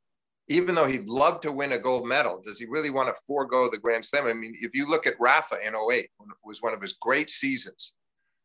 [0.49, 3.69] even though he'd love to win a gold medal, does he really want to forego
[3.69, 4.27] the Grand Slam?
[4.27, 6.09] I mean, if you look at Rafa in 08,
[6.45, 7.95] was one of his great seasons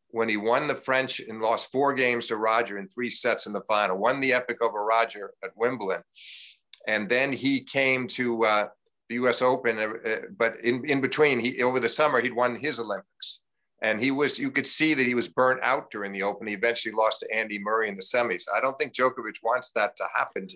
[0.08, 3.52] when he won the French and lost four games to Roger in three sets in
[3.52, 6.02] the final, won the epic over Roger at Wimbledon.
[6.86, 8.68] And then he came to uh,
[9.08, 12.56] the US Open, uh, uh, but in, in between, he over the summer, he'd won
[12.56, 13.40] his Olympics.
[13.80, 16.46] And he was, you could see that he was burnt out during the Open.
[16.46, 18.44] He eventually lost to Andy Murray in the semis.
[18.54, 20.46] I don't think Djokovic wants that to happen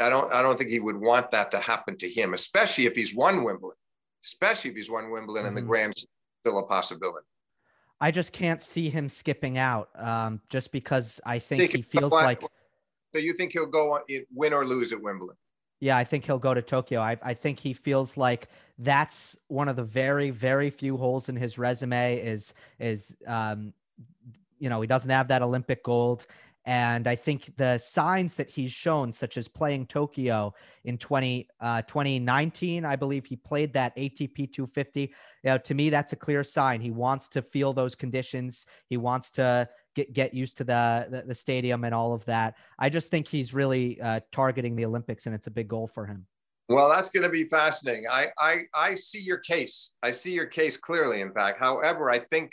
[0.00, 2.94] I don't I don't think he would want that to happen to him, especially if
[2.94, 3.78] he's won Wimbledon,
[4.24, 5.48] especially if he's won Wimbledon mm-hmm.
[5.48, 5.70] and the mm-hmm.
[5.70, 5.94] Grand
[6.40, 7.26] still a possibility.
[8.00, 12.12] I just can't see him skipping out, um, just because I think, think he feels
[12.12, 12.42] like.
[13.14, 13.98] So you think he'll go
[14.34, 15.36] win or lose at Wimbledon?
[15.80, 17.00] Yeah, I think he'll go to Tokyo.
[17.00, 21.36] I, I think he feels like that's one of the very very few holes in
[21.36, 23.72] his resume is is um,
[24.58, 26.26] you know he doesn't have that Olympic gold
[26.66, 30.52] And I think the signs that he's shown, such as playing Tokyo
[30.84, 35.00] in 20, uh, 2019, I believe he played that ATP 250.
[35.00, 35.08] You
[35.44, 36.80] know, to me, that's a clear sign.
[36.80, 38.66] He wants to feel those conditions.
[38.88, 42.56] He wants to get get used to the the, the stadium and all of that.
[42.80, 46.04] I just think he's really uh, targeting the Olympics, and it's a big goal for
[46.04, 46.26] him.
[46.68, 48.06] Well, that's going to be fascinating.
[48.10, 49.92] I, I I see your case.
[50.02, 51.20] I see your case clearly.
[51.20, 52.50] In fact, however, I think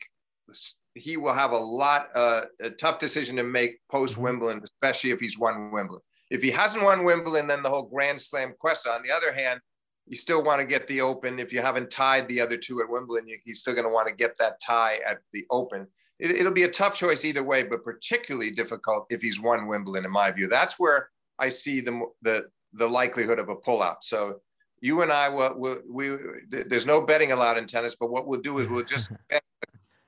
[0.95, 4.23] he will have a lot uh, a tough decision to make post mm-hmm.
[4.23, 6.03] Wimbledon, especially if he's won Wimbledon.
[6.29, 8.87] If he hasn't won Wimbledon, then the whole Grand Slam quest.
[8.87, 9.59] On the other hand,
[10.07, 11.39] you still want to get the Open.
[11.39, 14.07] If you haven't tied the other two at Wimbledon, you, he's still going to want
[14.07, 15.87] to get that tie at the Open.
[16.19, 20.05] It, will be a tough choice either way, but particularly difficult if he's won Wimbledon,
[20.05, 20.47] in my view.
[20.47, 23.97] That's where I see the the the likelihood of a pullout.
[24.01, 24.41] So
[24.79, 26.15] you and I will, will we
[26.49, 29.11] there's no betting allowed in tennis, but what we'll do is we'll just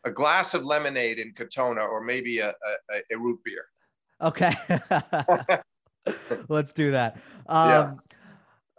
[0.06, 3.66] a glass of lemonade in Katonah or maybe a, a, a root beer.
[4.22, 4.56] Okay.
[6.48, 7.18] let's do that.
[7.48, 7.92] Um, yeah.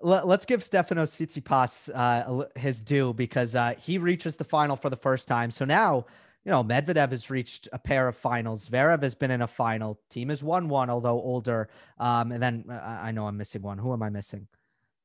[0.02, 4.88] Let, us give Stefano Tsitsipas uh, his due because uh, he reaches the final for
[4.88, 5.50] the first time.
[5.50, 6.06] So now,
[6.44, 8.68] you know, Medvedev has reached a pair of finals.
[8.68, 9.98] Zverev has been in a final.
[10.12, 11.68] Thiem has won one, although older.
[11.98, 13.78] Um, and then uh, I know I'm missing one.
[13.78, 14.46] Who am I missing?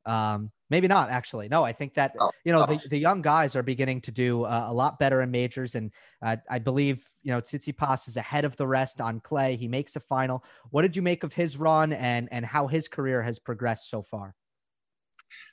[0.05, 1.49] Um, maybe not actually.
[1.49, 2.65] No, I think that oh, you know oh.
[2.65, 5.91] the, the young guys are beginning to do uh, a lot better in majors, and
[6.23, 9.55] uh, I believe you know Tsitsipas is ahead of the rest on clay.
[9.55, 10.43] He makes a final.
[10.71, 14.01] What did you make of his run and and how his career has progressed so
[14.01, 14.33] far?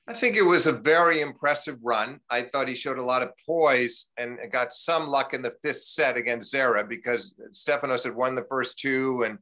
[0.09, 2.19] I think it was a very impressive run.
[2.31, 5.83] I thought he showed a lot of poise and got some luck in the fifth
[5.83, 9.39] set against Zverev because Stefanos had won the first two and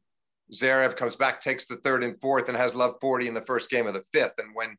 [0.52, 3.70] Zverev comes back, takes the third and fourth, and has love 40 in the first
[3.70, 4.34] game of the fifth.
[4.38, 4.76] And when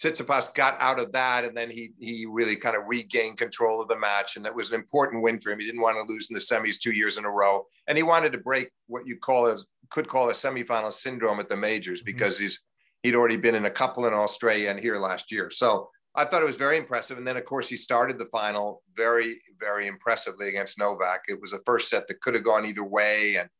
[0.00, 3.88] Tsitsipas got out of that, and then he he really kind of regained control of
[3.88, 5.60] the match, and that was an important win for him.
[5.60, 8.02] He didn't want to lose in the semis two years in a row, and he
[8.02, 9.58] wanted to break what you call a
[9.90, 12.06] could call a semifinal syndrome at the majors mm-hmm.
[12.06, 12.62] because he's
[13.02, 15.50] he'd already been in a couple in Australia and here last year.
[15.50, 17.18] So I thought it was very impressive.
[17.18, 21.24] And then of course he started the final very very impressively against Novak.
[21.28, 23.50] It was a first set that could have gone either way, and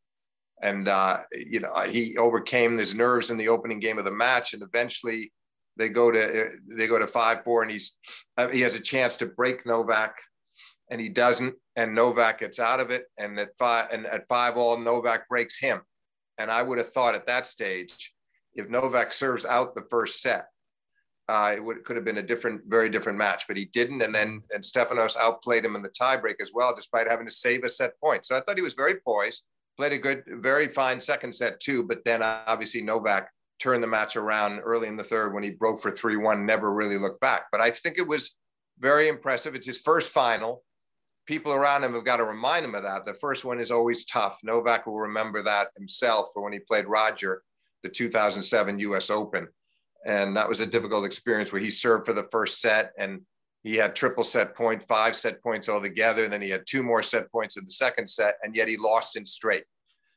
[0.62, 4.55] and uh, you know he overcame his nerves in the opening game of the match,
[4.55, 5.33] and eventually
[5.81, 7.97] they go to they go to five four, and he's
[8.37, 10.14] uh, he has a chance to break Novak,
[10.90, 14.57] and he doesn't, and Novak gets out of it, and at five and at five
[14.57, 15.81] all, Novak breaks him,
[16.38, 18.12] and I would have thought at that stage,
[18.55, 20.47] if Novak serves out the first set,
[21.29, 24.14] uh, it would could have been a different, very different match, but he didn't, and
[24.14, 27.69] then and Stefanos outplayed him in the tiebreak as well, despite having to save a
[27.69, 28.27] set point.
[28.27, 29.43] So I thought he was very poised,
[29.79, 34.16] played a good, very fine second set too, but then obviously Novak turned the match
[34.16, 37.46] around early in the third when he broke for 3 1, never really looked back.
[37.53, 38.37] But I think it was
[38.79, 39.55] very impressive.
[39.55, 40.64] It's his first final.
[41.27, 43.05] People around him have got to remind him of that.
[43.05, 44.38] The first one is always tough.
[44.42, 47.42] Novak will remember that himself for when he played Roger,
[47.83, 49.46] the 2007 US Open.
[50.07, 53.20] And that was a difficult experience where he served for the first set and
[53.62, 56.25] he had triple set point, five set points altogether.
[56.25, 58.77] And then he had two more set points in the second set, and yet he
[58.77, 59.64] lost in straight.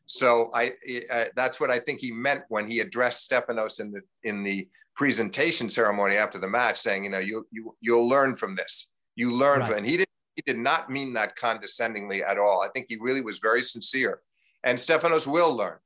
[0.05, 0.73] So I,
[1.11, 4.67] uh, that's what I think he meant when he addressed Stefanos in the in the
[4.95, 8.89] presentation ceremony after the match, saying, you know, you you you'll learn from this.
[9.15, 9.67] You learn right.
[9.67, 12.61] from, and he did he did not mean that condescendingly at all.
[12.61, 14.21] I think he really was very sincere,
[14.63, 15.77] and Stefanos will learn.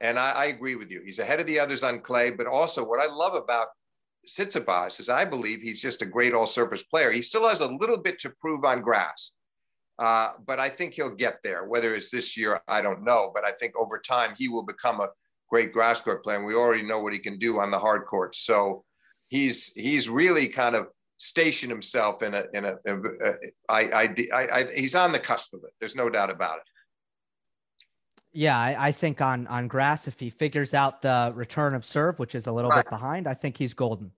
[0.00, 1.02] And I, I agree with you.
[1.04, 3.68] He's ahead of the others on clay, but also what I love about
[4.28, 7.10] Tsitsipas is I believe he's just a great all-surface player.
[7.12, 9.32] He still has a little bit to prove on grass.
[9.98, 11.64] Uh, but I think he'll get there.
[11.64, 13.30] Whether it's this year, I don't know.
[13.34, 15.08] But I think over time he will become a
[15.48, 16.38] great grass court player.
[16.38, 18.34] And we already know what he can do on the hard court.
[18.34, 18.84] So
[19.28, 23.34] he's he's really kind of stationed himself in a in a, a, a
[23.68, 25.70] I, I, I, he's on the cusp of it.
[25.80, 26.64] There's no doubt about it.
[28.36, 32.18] Yeah, I, I, think on on grass, if he figures out the return of serve,
[32.18, 32.84] which is a little right.
[32.84, 34.10] bit behind, I think he's golden.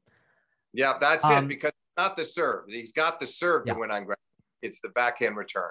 [0.72, 1.48] Yeah, that's um, it.
[1.48, 2.64] Because not the serve.
[2.68, 3.74] He's got the serve yeah.
[3.74, 4.16] to win on grass
[4.66, 5.70] it's the backhand return.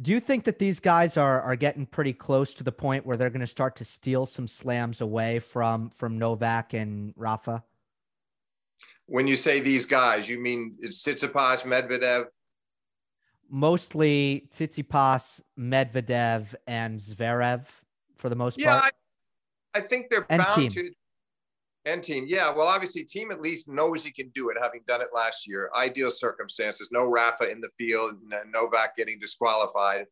[0.00, 3.18] Do you think that these guys are are getting pretty close to the point where
[3.18, 7.62] they're going to start to steal some slams away from from Novak and Rafa?
[9.06, 12.26] When you say these guys, you mean Tsitsipas, Medvedev?
[13.50, 17.66] Mostly Tsitsipas, Medvedev, and Zverev
[18.16, 18.94] for the most yeah, part.
[19.74, 20.74] I, I think they're and bound Thiem.
[20.74, 20.92] to
[21.84, 22.24] and Thiem.
[22.26, 22.52] yeah.
[22.52, 25.70] Well, obviously, Thiem at least knows he can do it, having done it last year.
[25.76, 26.90] Ideal circumstances.
[26.92, 30.06] No Rafa in the field, no Novak getting disqualified.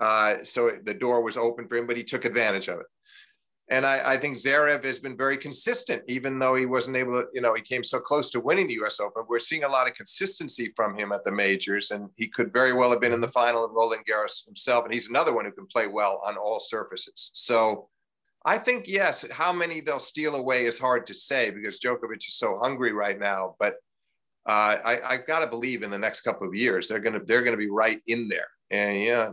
[0.00, 2.86] Uh, so the door was open for him, but he took advantage of it.
[3.70, 7.28] And I, I, think Zverev has been very consistent, even though he wasn't able to,
[7.32, 9.24] you know, he came so close to winning the US Open.
[9.26, 12.74] We're seeing a lot of consistency from him at the majors, and he could very
[12.74, 14.84] well have been in the final of Roland Garros himself.
[14.84, 17.30] And he's another one who can play well on all surfaces.
[17.32, 17.88] So
[18.44, 19.24] I think yes.
[19.30, 23.18] How many they'll steal away is hard to say because Djokovic is so hungry right
[23.18, 23.56] now.
[23.58, 23.76] But
[24.46, 27.24] uh, I, I've got to believe in the next couple of years they're going to
[27.24, 28.48] they're to be right in there.
[28.70, 29.30] And yeah,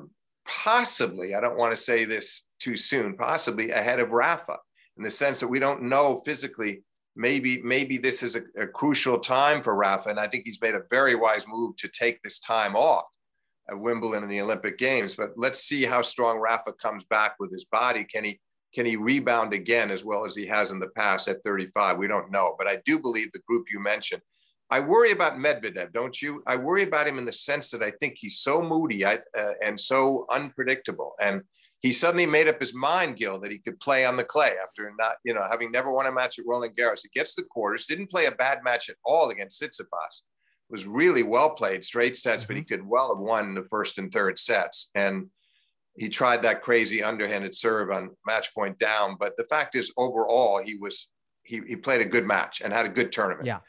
[0.47, 3.17] possibly I don't want to say this too soon.
[3.17, 4.57] Possibly ahead of Rafa
[4.97, 6.83] in the sense that we don't know physically.
[7.17, 10.75] Maybe maybe this is a, a crucial time for Rafa, and I think he's made
[10.75, 13.05] a very wise move to take this time off
[13.69, 15.15] at Wimbledon and the Olympic Games.
[15.15, 18.05] But let's see how strong Rafa comes back with his body.
[18.05, 18.39] Can he
[18.73, 21.97] can he rebound again as well as he has in the past at 35?
[21.97, 24.21] We don't know, but I do believe the group you mentioned.
[24.69, 26.41] I worry about Medvedev, don't you?
[26.47, 29.17] I worry about him in the sense that I think he's so moody uh,
[29.61, 31.13] and so unpredictable.
[31.19, 31.41] And
[31.81, 34.89] he suddenly made up his mind, Gil, that he could play on the clay after
[34.97, 37.01] not, you know, having never won a match at Roland Garros.
[37.03, 40.21] He gets the quarters, didn't play a bad match at all against Tsitsipas.
[40.69, 42.47] Was really well played, straight sets, mm-hmm.
[42.47, 42.75] but he mm-hmm.
[42.75, 44.89] could well have won the first and third sets.
[44.95, 45.27] And
[46.01, 49.17] he tried that crazy underhanded serve on match point down.
[49.19, 51.09] But the fact is, overall, he was
[51.43, 53.45] he, he played a good match and had a good tournament.
[53.45, 53.59] Yeah.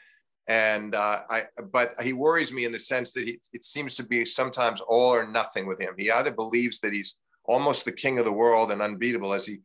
[0.47, 4.03] And uh, I, but he worries me in the sense that he, it seems to
[4.03, 5.93] be sometimes all or nothing with him.
[5.95, 9.59] He either believes that he's almost the king of the world and unbeatable, as he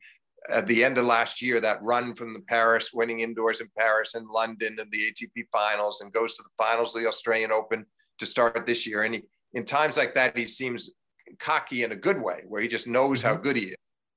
[0.51, 4.15] at the end of last year, that run from the Paris, winning indoors in Paris
[4.15, 7.87] and London and the ATP finals, and goes to the finals of the Australian Open
[8.19, 9.05] to start this year.
[9.05, 9.23] And he,
[9.55, 10.91] in times like that, he seems
[11.39, 13.43] cocky in a good way, where he just knows how mm-hmm.
[13.43, 13.77] good he is.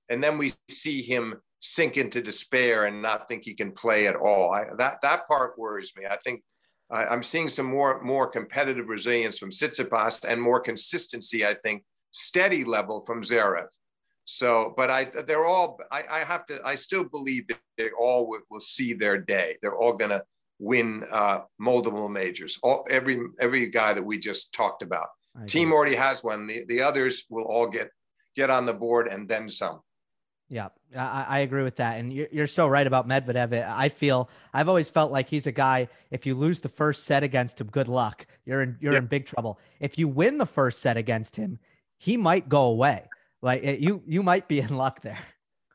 [0.09, 4.15] And then we see him sink into despair and not think he can play at
[4.15, 4.51] all.
[4.51, 6.05] I, that that part worries me.
[6.05, 6.43] I think
[6.89, 11.45] I, am seeing some more more competitive resilience from Tsitsipas and more consistency.
[11.45, 13.67] I think steady level from Zverev.
[14.25, 18.27] So, but I they're all I, I have to I still believe that they all
[18.27, 19.57] will, will see their day.
[19.61, 20.23] They're all going to
[20.59, 22.57] win uh, multiple majors.
[22.63, 25.07] All every every guy that we just talked about.
[25.39, 26.47] Thiem already has one.
[26.47, 27.91] The, the others will all get
[28.35, 29.81] get on the board and then some.
[30.49, 31.97] Yeah, I, I, agree with that.
[31.97, 33.53] And you're, you're so right about Medvedev.
[33.69, 35.87] I feel I've always felt like he's a guy.
[36.11, 38.25] If you lose the first set against him, good luck.
[38.45, 38.99] You're in you're yeah.
[38.99, 39.59] in big trouble.
[39.79, 41.57] If you win the first set against him,
[41.97, 43.05] he might go away.
[43.41, 45.19] Like you you might be in luck there.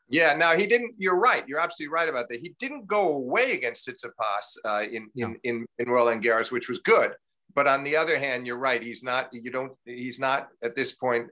[0.08, 0.94] Yeah, now he didn't.
[0.98, 1.48] You're right.
[1.48, 2.38] You're absolutely right about that.
[2.40, 6.80] He didn't go away against Tsitsipas uh, in, in in in Roland Garros, which was
[6.80, 7.14] good
[7.56, 8.82] but on the other hand, you're right.
[8.82, 9.30] He's not.
[9.32, 9.72] You don't.
[9.86, 11.28] He's not at this point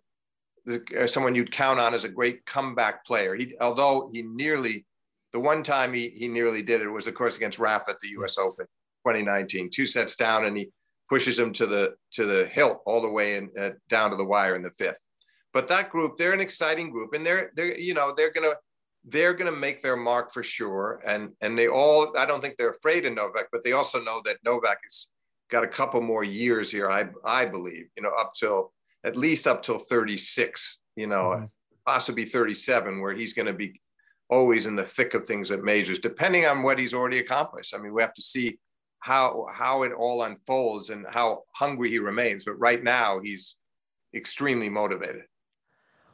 [0.68, 3.34] uh, someone you'd count on as a great comeback player.
[3.34, 4.86] He, although he nearly,
[5.34, 8.08] the one time he he nearly did it was of course against Rafa at the
[8.08, 8.38] U.S.
[8.38, 8.64] Open
[9.06, 10.70] 2019, two sets down, and he
[11.10, 14.24] pushes him to the to the hilt all the way and uh, down to the
[14.24, 15.04] wire in the fifth.
[15.52, 18.54] But that group, they're an exciting group, and they're they're you know they're gonna
[19.04, 21.02] they're going to make their mark for sure.
[21.06, 24.22] And and they all, I don't think they're afraid of Novak, but they also know
[24.24, 25.08] that Novak is
[25.50, 28.72] got a couple more years here, I I believe, you know, up till
[29.04, 31.44] at least up till 36, you know, mm-hmm.
[31.86, 33.80] possibly 37, where he's going to be
[34.30, 37.74] always in the thick of things at majors, depending on what he's already accomplished.
[37.74, 38.58] I mean, we have to see
[39.00, 42.44] how how it all unfolds and how hungry he remains.
[42.44, 43.56] But right now, he's
[44.14, 45.24] extremely motivated.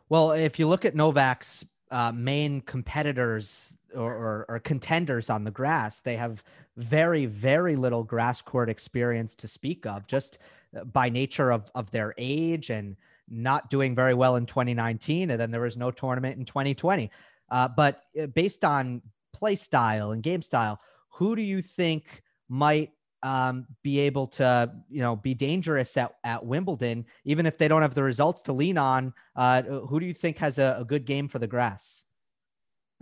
[0.08, 5.50] Well, if you look at Novak's uh, main competitors or, or, or, contenders on the
[5.50, 6.00] grass.
[6.00, 6.42] They have
[6.82, 10.38] very, very little grass court experience to speak of, just
[10.76, 12.96] uh, by nature of, of their age and
[13.28, 15.30] not doing very well in 2019.
[15.30, 17.10] And then there was no tournament in 2020.
[17.50, 22.90] Uh, but uh, based on play style and game style, who do you think might
[23.22, 27.82] um, be able to, you know, be dangerous at, at Wimbledon, even if they don't
[27.82, 29.12] have the results to lean on?
[29.36, 32.04] Uh, who do you think has a, a good game for the grass?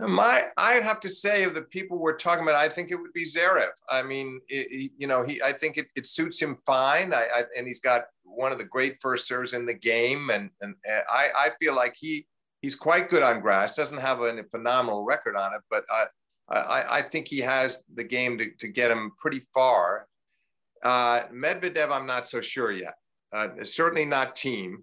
[0.01, 3.11] My, I'd have to say of the people we're talking about, I think it would
[3.11, 3.71] be Zverev.
[3.89, 7.13] I mean, it, you know, he, I think it, it suits him fine.
[7.13, 10.49] I, I, and he's got one of the great first serves in the game, and
[10.61, 12.25] and, and I, I feel like he
[12.61, 13.75] he's quite good on grass.
[13.75, 16.05] Doesn't have a phenomenal record on it, but I,
[16.49, 20.07] I, I think he has the game to, to get him pretty far.
[20.81, 22.95] Uh, Medvedev, I'm not so sure yet.
[23.33, 24.77] Uh, certainly not Thiem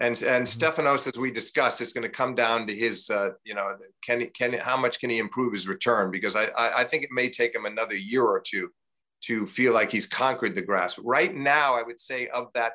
[0.00, 0.64] and and mm-hmm.
[0.82, 4.20] Stefanos, as we discussed, it's going to come down to his, uh, you know, can
[4.20, 6.10] he, can how much can he improve his return?
[6.10, 8.70] Because I, I, I think it may take him another year or two
[9.26, 10.98] to feel like he's conquered the grass.
[10.98, 12.72] Right now, I would say of that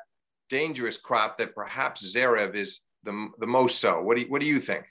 [0.48, 4.00] dangerous crop, that perhaps Zverev is the the most so.
[4.00, 4.84] What do you, what do you think?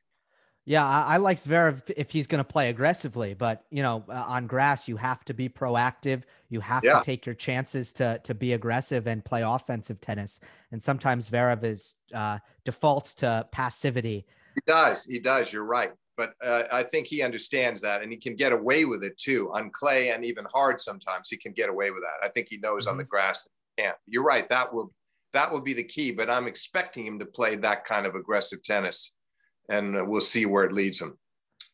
[0.70, 4.26] Yeah, I, I like Zverev if he's going to play aggressively, but you know, uh,
[4.28, 6.22] on grass you have to be proactive.
[6.50, 7.00] You have yeah.
[7.00, 10.40] to take your chances to to be aggressive and play offensive tennis.
[10.72, 14.28] And sometimes Zverev is uh, defaults to passivity.
[14.54, 15.06] He does.
[15.06, 15.52] He does.
[15.52, 15.92] You're right.
[16.16, 19.52] But uh, I think he understands that, and he can get away with it too
[19.56, 20.80] on clay and even hard.
[20.80, 22.24] Sometimes he can get away with that.
[22.24, 22.92] I think he knows mm-hmm.
[22.92, 23.10] on the mm-hmm.
[23.10, 23.48] grass.
[23.80, 24.48] Yeah, you're right.
[24.50, 24.94] That will
[25.34, 26.12] that will be the key.
[26.12, 29.14] But I'm expecting him to play that kind of aggressive tennis
[29.70, 31.18] and we'll see where it leads him.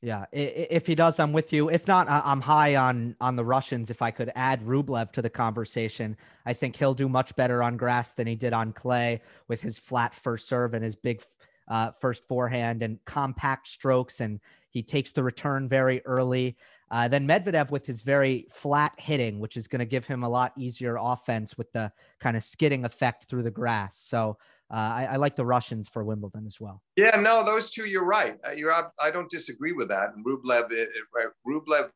[0.02, 1.70] Yeah, if he does, I'm with you.
[1.70, 3.90] If not, I'm high on on the Russians.
[3.90, 6.16] If I could add Rublev to the conversation,
[6.46, 9.80] I think he'll do much better on grass than he did on clay with his
[9.80, 11.24] flat first serve and his big
[11.68, 14.40] uh, first forehand and compact strokes, and
[14.70, 16.58] he takes the return very early.
[16.92, 20.30] Uh, then Medvedev with his very flat hitting, which is going to give him a
[20.30, 23.98] lot easier offense with the kind of skidding effect through the grass.
[23.98, 24.38] So
[24.72, 26.82] uh, I, I, like the Russians for Wimbledon as well.
[26.96, 28.38] Yeah, no, those two, you're right.
[28.46, 30.14] Uh, you're, I don't disagree with that.
[30.16, 31.90] And Rublev, it, it, Rublev,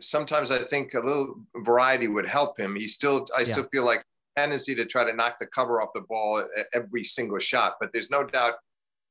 [0.00, 2.76] sometimes I think a little variety would help him.
[2.76, 3.44] He still, I yeah.
[3.44, 4.04] still feel like
[4.36, 7.74] tendency to try to knock the cover off the ball every single shot.
[7.80, 8.54] But there's no doubt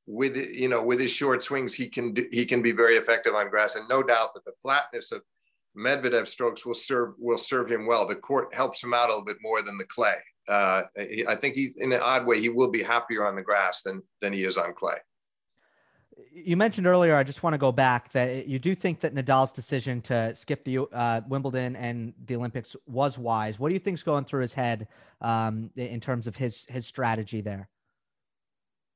[0.06, 3.34] with you know with his short swings he can do, he can be very effective
[3.34, 5.22] on grass and no doubt that the flatness of
[5.76, 8.06] Medvedev strokes will serve will serve him well.
[8.06, 10.16] The court helps him out a little bit more than the clay.
[10.48, 10.82] Uh,
[11.26, 14.02] I think he, in an odd way, he will be happier on the grass than
[14.20, 14.96] than he is on clay.
[16.32, 17.16] You mentioned earlier.
[17.16, 20.64] I just want to go back that you do think that Nadal's decision to skip
[20.64, 23.58] the uh, Wimbledon and the Olympics was wise.
[23.58, 24.86] What do you think's going through his head
[25.20, 27.68] um, in terms of his his strategy there?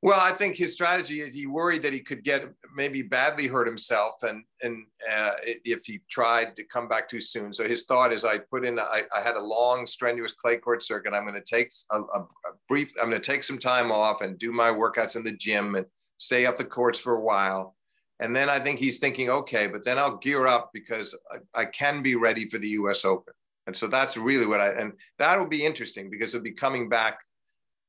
[0.01, 2.45] Well, I think his strategy is he worried that he could get
[2.77, 7.53] maybe badly hurt himself, and and uh, if he tried to come back too soon.
[7.53, 10.85] So his thought is, I put in, I, I had a long, strenuous clay court
[10.85, 11.15] circuit.
[11.15, 12.27] I'm going to take a, a,
[12.69, 15.75] brief, I'm going to take some time off and do my workouts in the gym
[15.75, 15.87] and
[16.19, 17.75] stay off the courts for a while.
[18.21, 21.65] And then I think he's thinking, okay, but then I'll gear up because I, I
[21.65, 23.05] can be ready for the U.S.
[23.05, 23.35] Open.
[23.67, 27.19] And so that's really what I, and that'll be interesting because he'll be coming back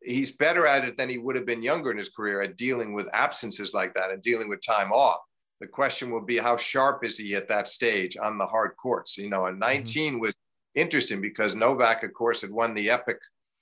[0.04, 2.94] he's better at it than he would have been younger in his career at dealing
[2.94, 5.20] with absences like that and dealing with time off.
[5.60, 9.18] The question will be how sharp is he at that stage on the hard courts?
[9.18, 9.72] You know, and mm-hmm.
[9.72, 10.22] 19 mm-hmm.
[10.22, 10.36] was
[10.76, 13.18] interesting because Novak, of course, had won the epic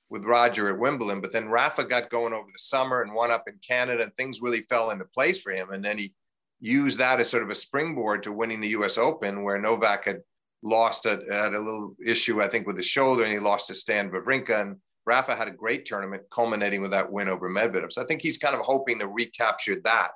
[0.10, 3.44] with Roger at Wimbledon, but then Rafa got going over the summer and won up
[3.48, 5.72] in Canada, and things really fell into place for him.
[5.72, 6.14] And then he
[6.60, 8.98] used that as sort of a springboard to winning the U.S.
[8.98, 10.22] Open, where Novak had
[10.64, 13.76] lost a, had a little issue, I think, with his shoulder, and he lost to
[13.76, 14.62] Stan Wawrinka.
[14.62, 14.78] And
[15.08, 17.93] Rafa had a great tournament culminating with that win over Medvedev.
[17.93, 20.10] So I think he's kind of hoping to recapture that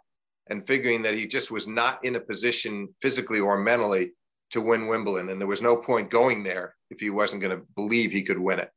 [0.49, 4.11] and figuring that he just was not in a position physically or mentally
[4.49, 5.29] to win Wimbledon.
[5.29, 8.37] And there was no point going there if he wasn't going to believe he could
[8.37, 8.69] win it.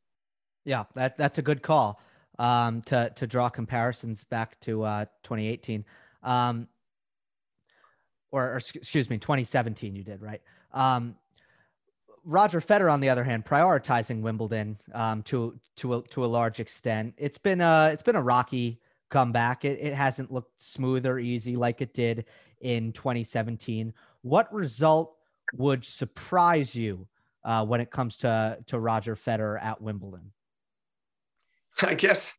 [0.65, 2.01] Yeah, that, that's a good call
[2.39, 5.85] um, to, to draw comparisons back to uh, 2018.
[6.23, 6.69] Um,
[8.31, 10.41] or, or, excuse me, 2017 you did, right?
[10.73, 11.17] Um,
[12.25, 16.61] Roger Federer, on the other hand, prioritizing Wimbledon um, to to a, to a large
[16.61, 17.15] extent.
[17.17, 19.65] It's been a it's been a rocky comeback.
[19.65, 22.25] It, it hasn't looked smooth or easy like it did
[22.61, 23.93] in 2017.
[24.23, 25.17] What result
[25.55, 27.07] would surprise you
[27.45, 30.33] uh, when it comes to to Roger Federer at Wimbledon?
[31.83, 32.37] I guess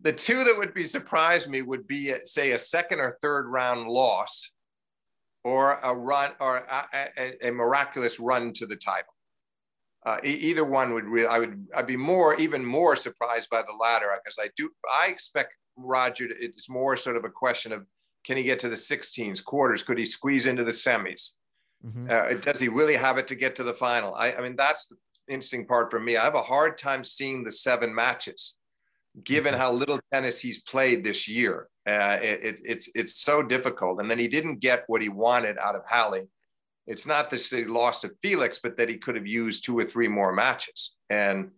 [0.00, 3.88] the two that would be surprised me would be, say, a second or third round
[3.88, 4.50] loss
[5.48, 6.86] or a run or a,
[7.16, 9.14] a, a miraculous run to the title.
[10.04, 13.62] Uh, e- either one would really, I would, I'd be more, even more surprised by
[13.62, 17.72] the latter because I do, I expect Roger to, it's more sort of a question
[17.72, 17.86] of
[18.24, 19.82] can he get to the 16s, quarters?
[19.82, 21.32] Could he squeeze into the semis?
[21.84, 22.08] Mm-hmm.
[22.10, 24.14] Uh, does he really have it to get to the final?
[24.14, 24.96] I, I, mean, that's the
[25.28, 26.18] interesting part for me.
[26.18, 28.56] I have a hard time seeing the seven matches,
[29.24, 29.62] given mm-hmm.
[29.62, 31.68] how little tennis he's played this year.
[31.88, 34.00] Uh, it, it, it's it's so difficult.
[34.00, 36.28] And then he didn't get what he wanted out of Halle.
[36.86, 39.84] It's not that he lost to Felix, but that he could have used two or
[39.84, 40.96] three more matches.
[41.08, 41.50] And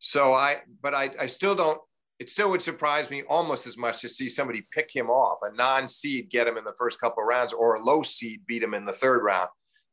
[0.00, 1.80] so I, but I, I still don't.
[2.18, 5.54] It still would surprise me almost as much to see somebody pick him off, a
[5.56, 8.74] non-seed get him in the first couple of rounds, or a low seed beat him
[8.74, 9.48] in the third round.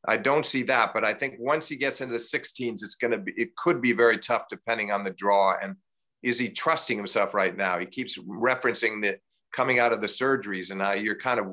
[0.06, 3.12] I don't see that, but I think once he gets into the 16s, it's going
[3.12, 5.56] to be, it could be very tough depending on the draw.
[5.60, 5.76] And
[6.22, 7.78] is he trusting himself right now?
[7.78, 9.18] He keeps referencing the
[9.52, 11.46] coming out of the surgeries and now you're kind of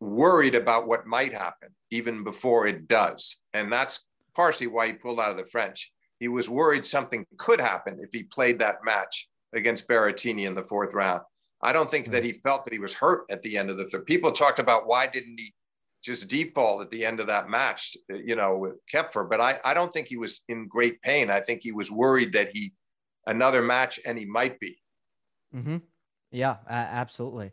[0.00, 3.40] worried about what might happen even before it does.
[3.54, 4.04] And that's
[4.34, 5.92] partially why he pulled out of the French.
[6.18, 10.64] He was worried something could happen if he played that match against Berrettini in the
[10.64, 11.22] fourth round.
[11.62, 13.84] I don't think that he felt that he was hurt at the end of the
[13.84, 14.06] third.
[14.06, 15.54] People talked about why didn't he
[16.02, 19.28] just default at the end of that match, you know, with Koepfer.
[19.28, 21.30] But I, I don't think he was in great pain.
[21.30, 22.72] I think he was worried that he
[23.26, 24.78] another match and he might be.
[25.54, 25.76] Mm-hmm.
[26.32, 27.52] Yeah, uh, absolutely.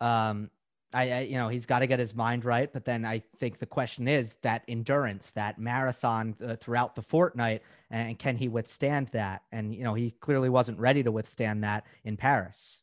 [0.00, 0.50] Um,
[0.94, 2.72] I, I, you know, he's got to get his mind right.
[2.72, 7.62] But then I think the question is that endurance, that marathon uh, throughout the fortnight,
[7.90, 9.42] and can he withstand that?
[9.52, 12.82] And you know, he clearly wasn't ready to withstand that in Paris.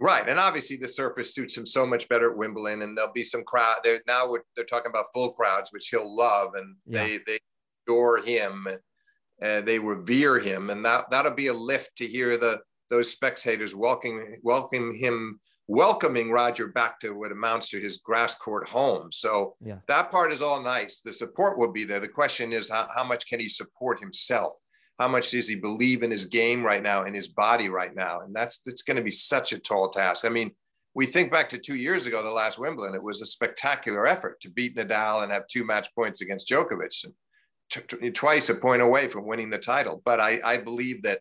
[0.00, 3.22] Right, and obviously the surface suits him so much better at Wimbledon, and there'll be
[3.22, 3.76] some crowd.
[3.84, 7.04] They're now they're talking about full crowds, which he'll love, and yeah.
[7.04, 7.38] they they
[7.86, 8.66] adore him,
[9.40, 12.60] and they revere him, and that that'll be a lift to hear the
[12.92, 18.68] those spectators welcoming welcome him welcoming Roger back to what amounts to his grass court
[18.68, 19.10] home.
[19.10, 19.78] So yeah.
[19.88, 21.00] that part is all nice.
[21.00, 22.00] The support will be there.
[22.00, 24.54] The question is how, how much can he support himself?
[24.98, 28.20] How much does he believe in his game right now, in his body right now?
[28.20, 30.26] And that's that's going to be such a tall task.
[30.26, 30.50] I mean,
[30.94, 34.38] we think back to two years ago, the last Wimbledon, it was a spectacular effort
[34.42, 37.14] to beat Nadal and have two match points against Djokovic, and
[37.70, 40.02] t- t- twice a point away from winning the title.
[40.04, 41.20] But I, I believe that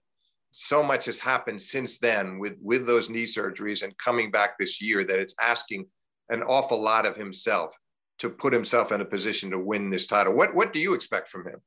[0.51, 4.81] so much has happened since then with with those knee surgeries and coming back this
[4.81, 5.85] year that it's asking
[6.29, 7.75] an awful lot of himself
[8.19, 10.35] to put himself in a position to win this title.
[10.35, 11.61] What what do you expect from him?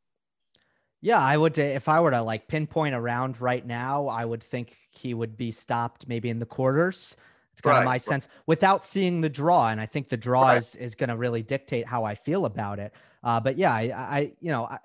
[1.01, 4.77] Yeah, I would if I were to like pinpoint around right now, I would think
[4.91, 7.17] he would be stopped maybe in the quarters.
[7.53, 8.03] It's kind right, of my right.
[8.03, 10.59] sense without seeing the draw, and I think the draw right.
[10.59, 12.93] is is going to really dictate how I feel about it.
[13.23, 14.79] Uh, but yeah, I, I you know, I,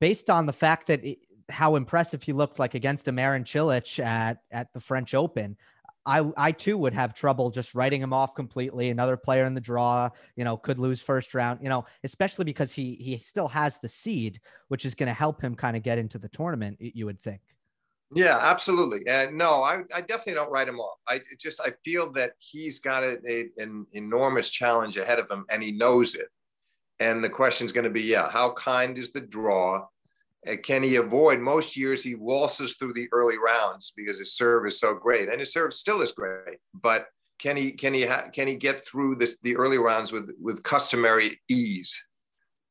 [0.00, 1.18] based on the fact that it,
[1.48, 5.56] how impressive he looked like against a Marin Cilic at at the French Open.
[6.06, 8.90] I I too would have trouble just writing him off completely.
[8.90, 12.72] Another player in the draw, you know, could lose first round, you know, especially because
[12.72, 15.98] he he still has the seed, which is going to help him kind of get
[15.98, 16.76] into the tournament.
[16.80, 17.40] You would think.
[18.14, 19.02] Yeah, absolutely.
[19.08, 20.98] And no, I, I definitely don't write him off.
[21.08, 25.46] I just I feel that he's got a, a, an enormous challenge ahead of him,
[25.48, 26.28] and he knows it.
[27.00, 29.86] And the question is going to be, yeah, how kind is the draw?
[30.62, 34.78] Can he avoid most years he waltzes through the early rounds because his serve is
[34.78, 37.06] so great and his serve still is great but
[37.38, 40.62] can he can he ha- can he get through this, the early rounds with with
[40.62, 42.04] customary ease?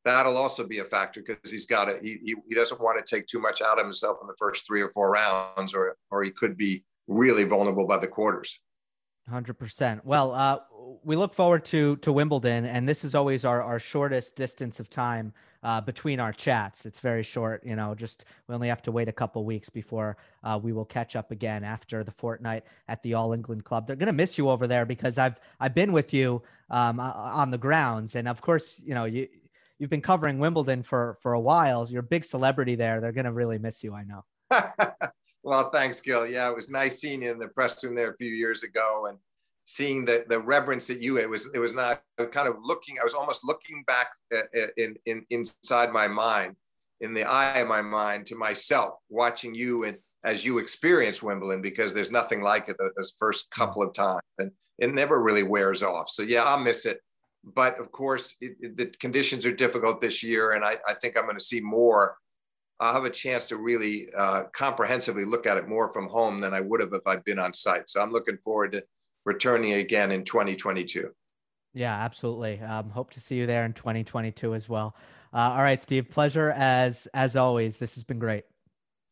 [0.05, 3.15] That'll also be a factor because he's got to he, he, he doesn't want to
[3.15, 6.23] take too much out of himself in the first three or four rounds or or
[6.23, 8.59] he could be really vulnerable by the quarters.
[9.31, 10.59] 100% well uh,
[11.03, 14.89] we look forward to to wimbledon and this is always our our shortest distance of
[14.89, 15.31] time
[15.63, 16.85] uh, between our chats.
[16.85, 20.17] It's very short, you know, just we only have to wait a couple weeks before
[20.43, 23.87] uh, we will catch up again after the fortnight at the All England Club.
[23.87, 27.49] They're going to miss you over there because I've, I've been with you um, on
[27.49, 28.15] the grounds.
[28.15, 29.27] And of course, you know, you,
[29.79, 31.87] you've been covering Wimbledon for, for a while.
[31.89, 32.99] You're a big celebrity there.
[32.99, 33.93] They're going to really miss you.
[33.93, 34.25] I know.
[35.43, 36.27] well, thanks, Gil.
[36.27, 39.07] Yeah, it was nice seeing you in the press room there a few years ago.
[39.09, 39.17] And,
[39.65, 42.01] seeing the the reverence that you it was it was not
[42.31, 46.55] kind of looking i was almost looking back uh, uh, in, in inside my mind
[47.01, 51.61] in the eye of my mind to myself watching you and as you experience wimbledon
[51.61, 55.83] because there's nothing like it those first couple of times and it never really wears
[55.83, 56.09] off.
[56.09, 56.99] So yeah i'll miss it.
[57.43, 61.17] But of course it, it, the conditions are difficult this year and i, I think
[61.17, 62.17] i'm going to see more.
[62.79, 66.53] I'll have a chance to really uh, comprehensively look at it more from home than
[66.53, 67.87] I would have if I'd been on site.
[67.87, 68.83] So I'm looking forward to
[69.25, 71.11] returning again in 2022.
[71.73, 72.59] Yeah, absolutely.
[72.59, 74.95] Um, hope to see you there in 2022 as well.
[75.33, 76.09] Uh, all right, Steve.
[76.09, 77.77] Pleasure as as always.
[77.77, 78.45] This has been great.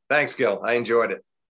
[0.09, 0.61] Thanks, Gil.
[0.63, 1.23] I enjoyed it.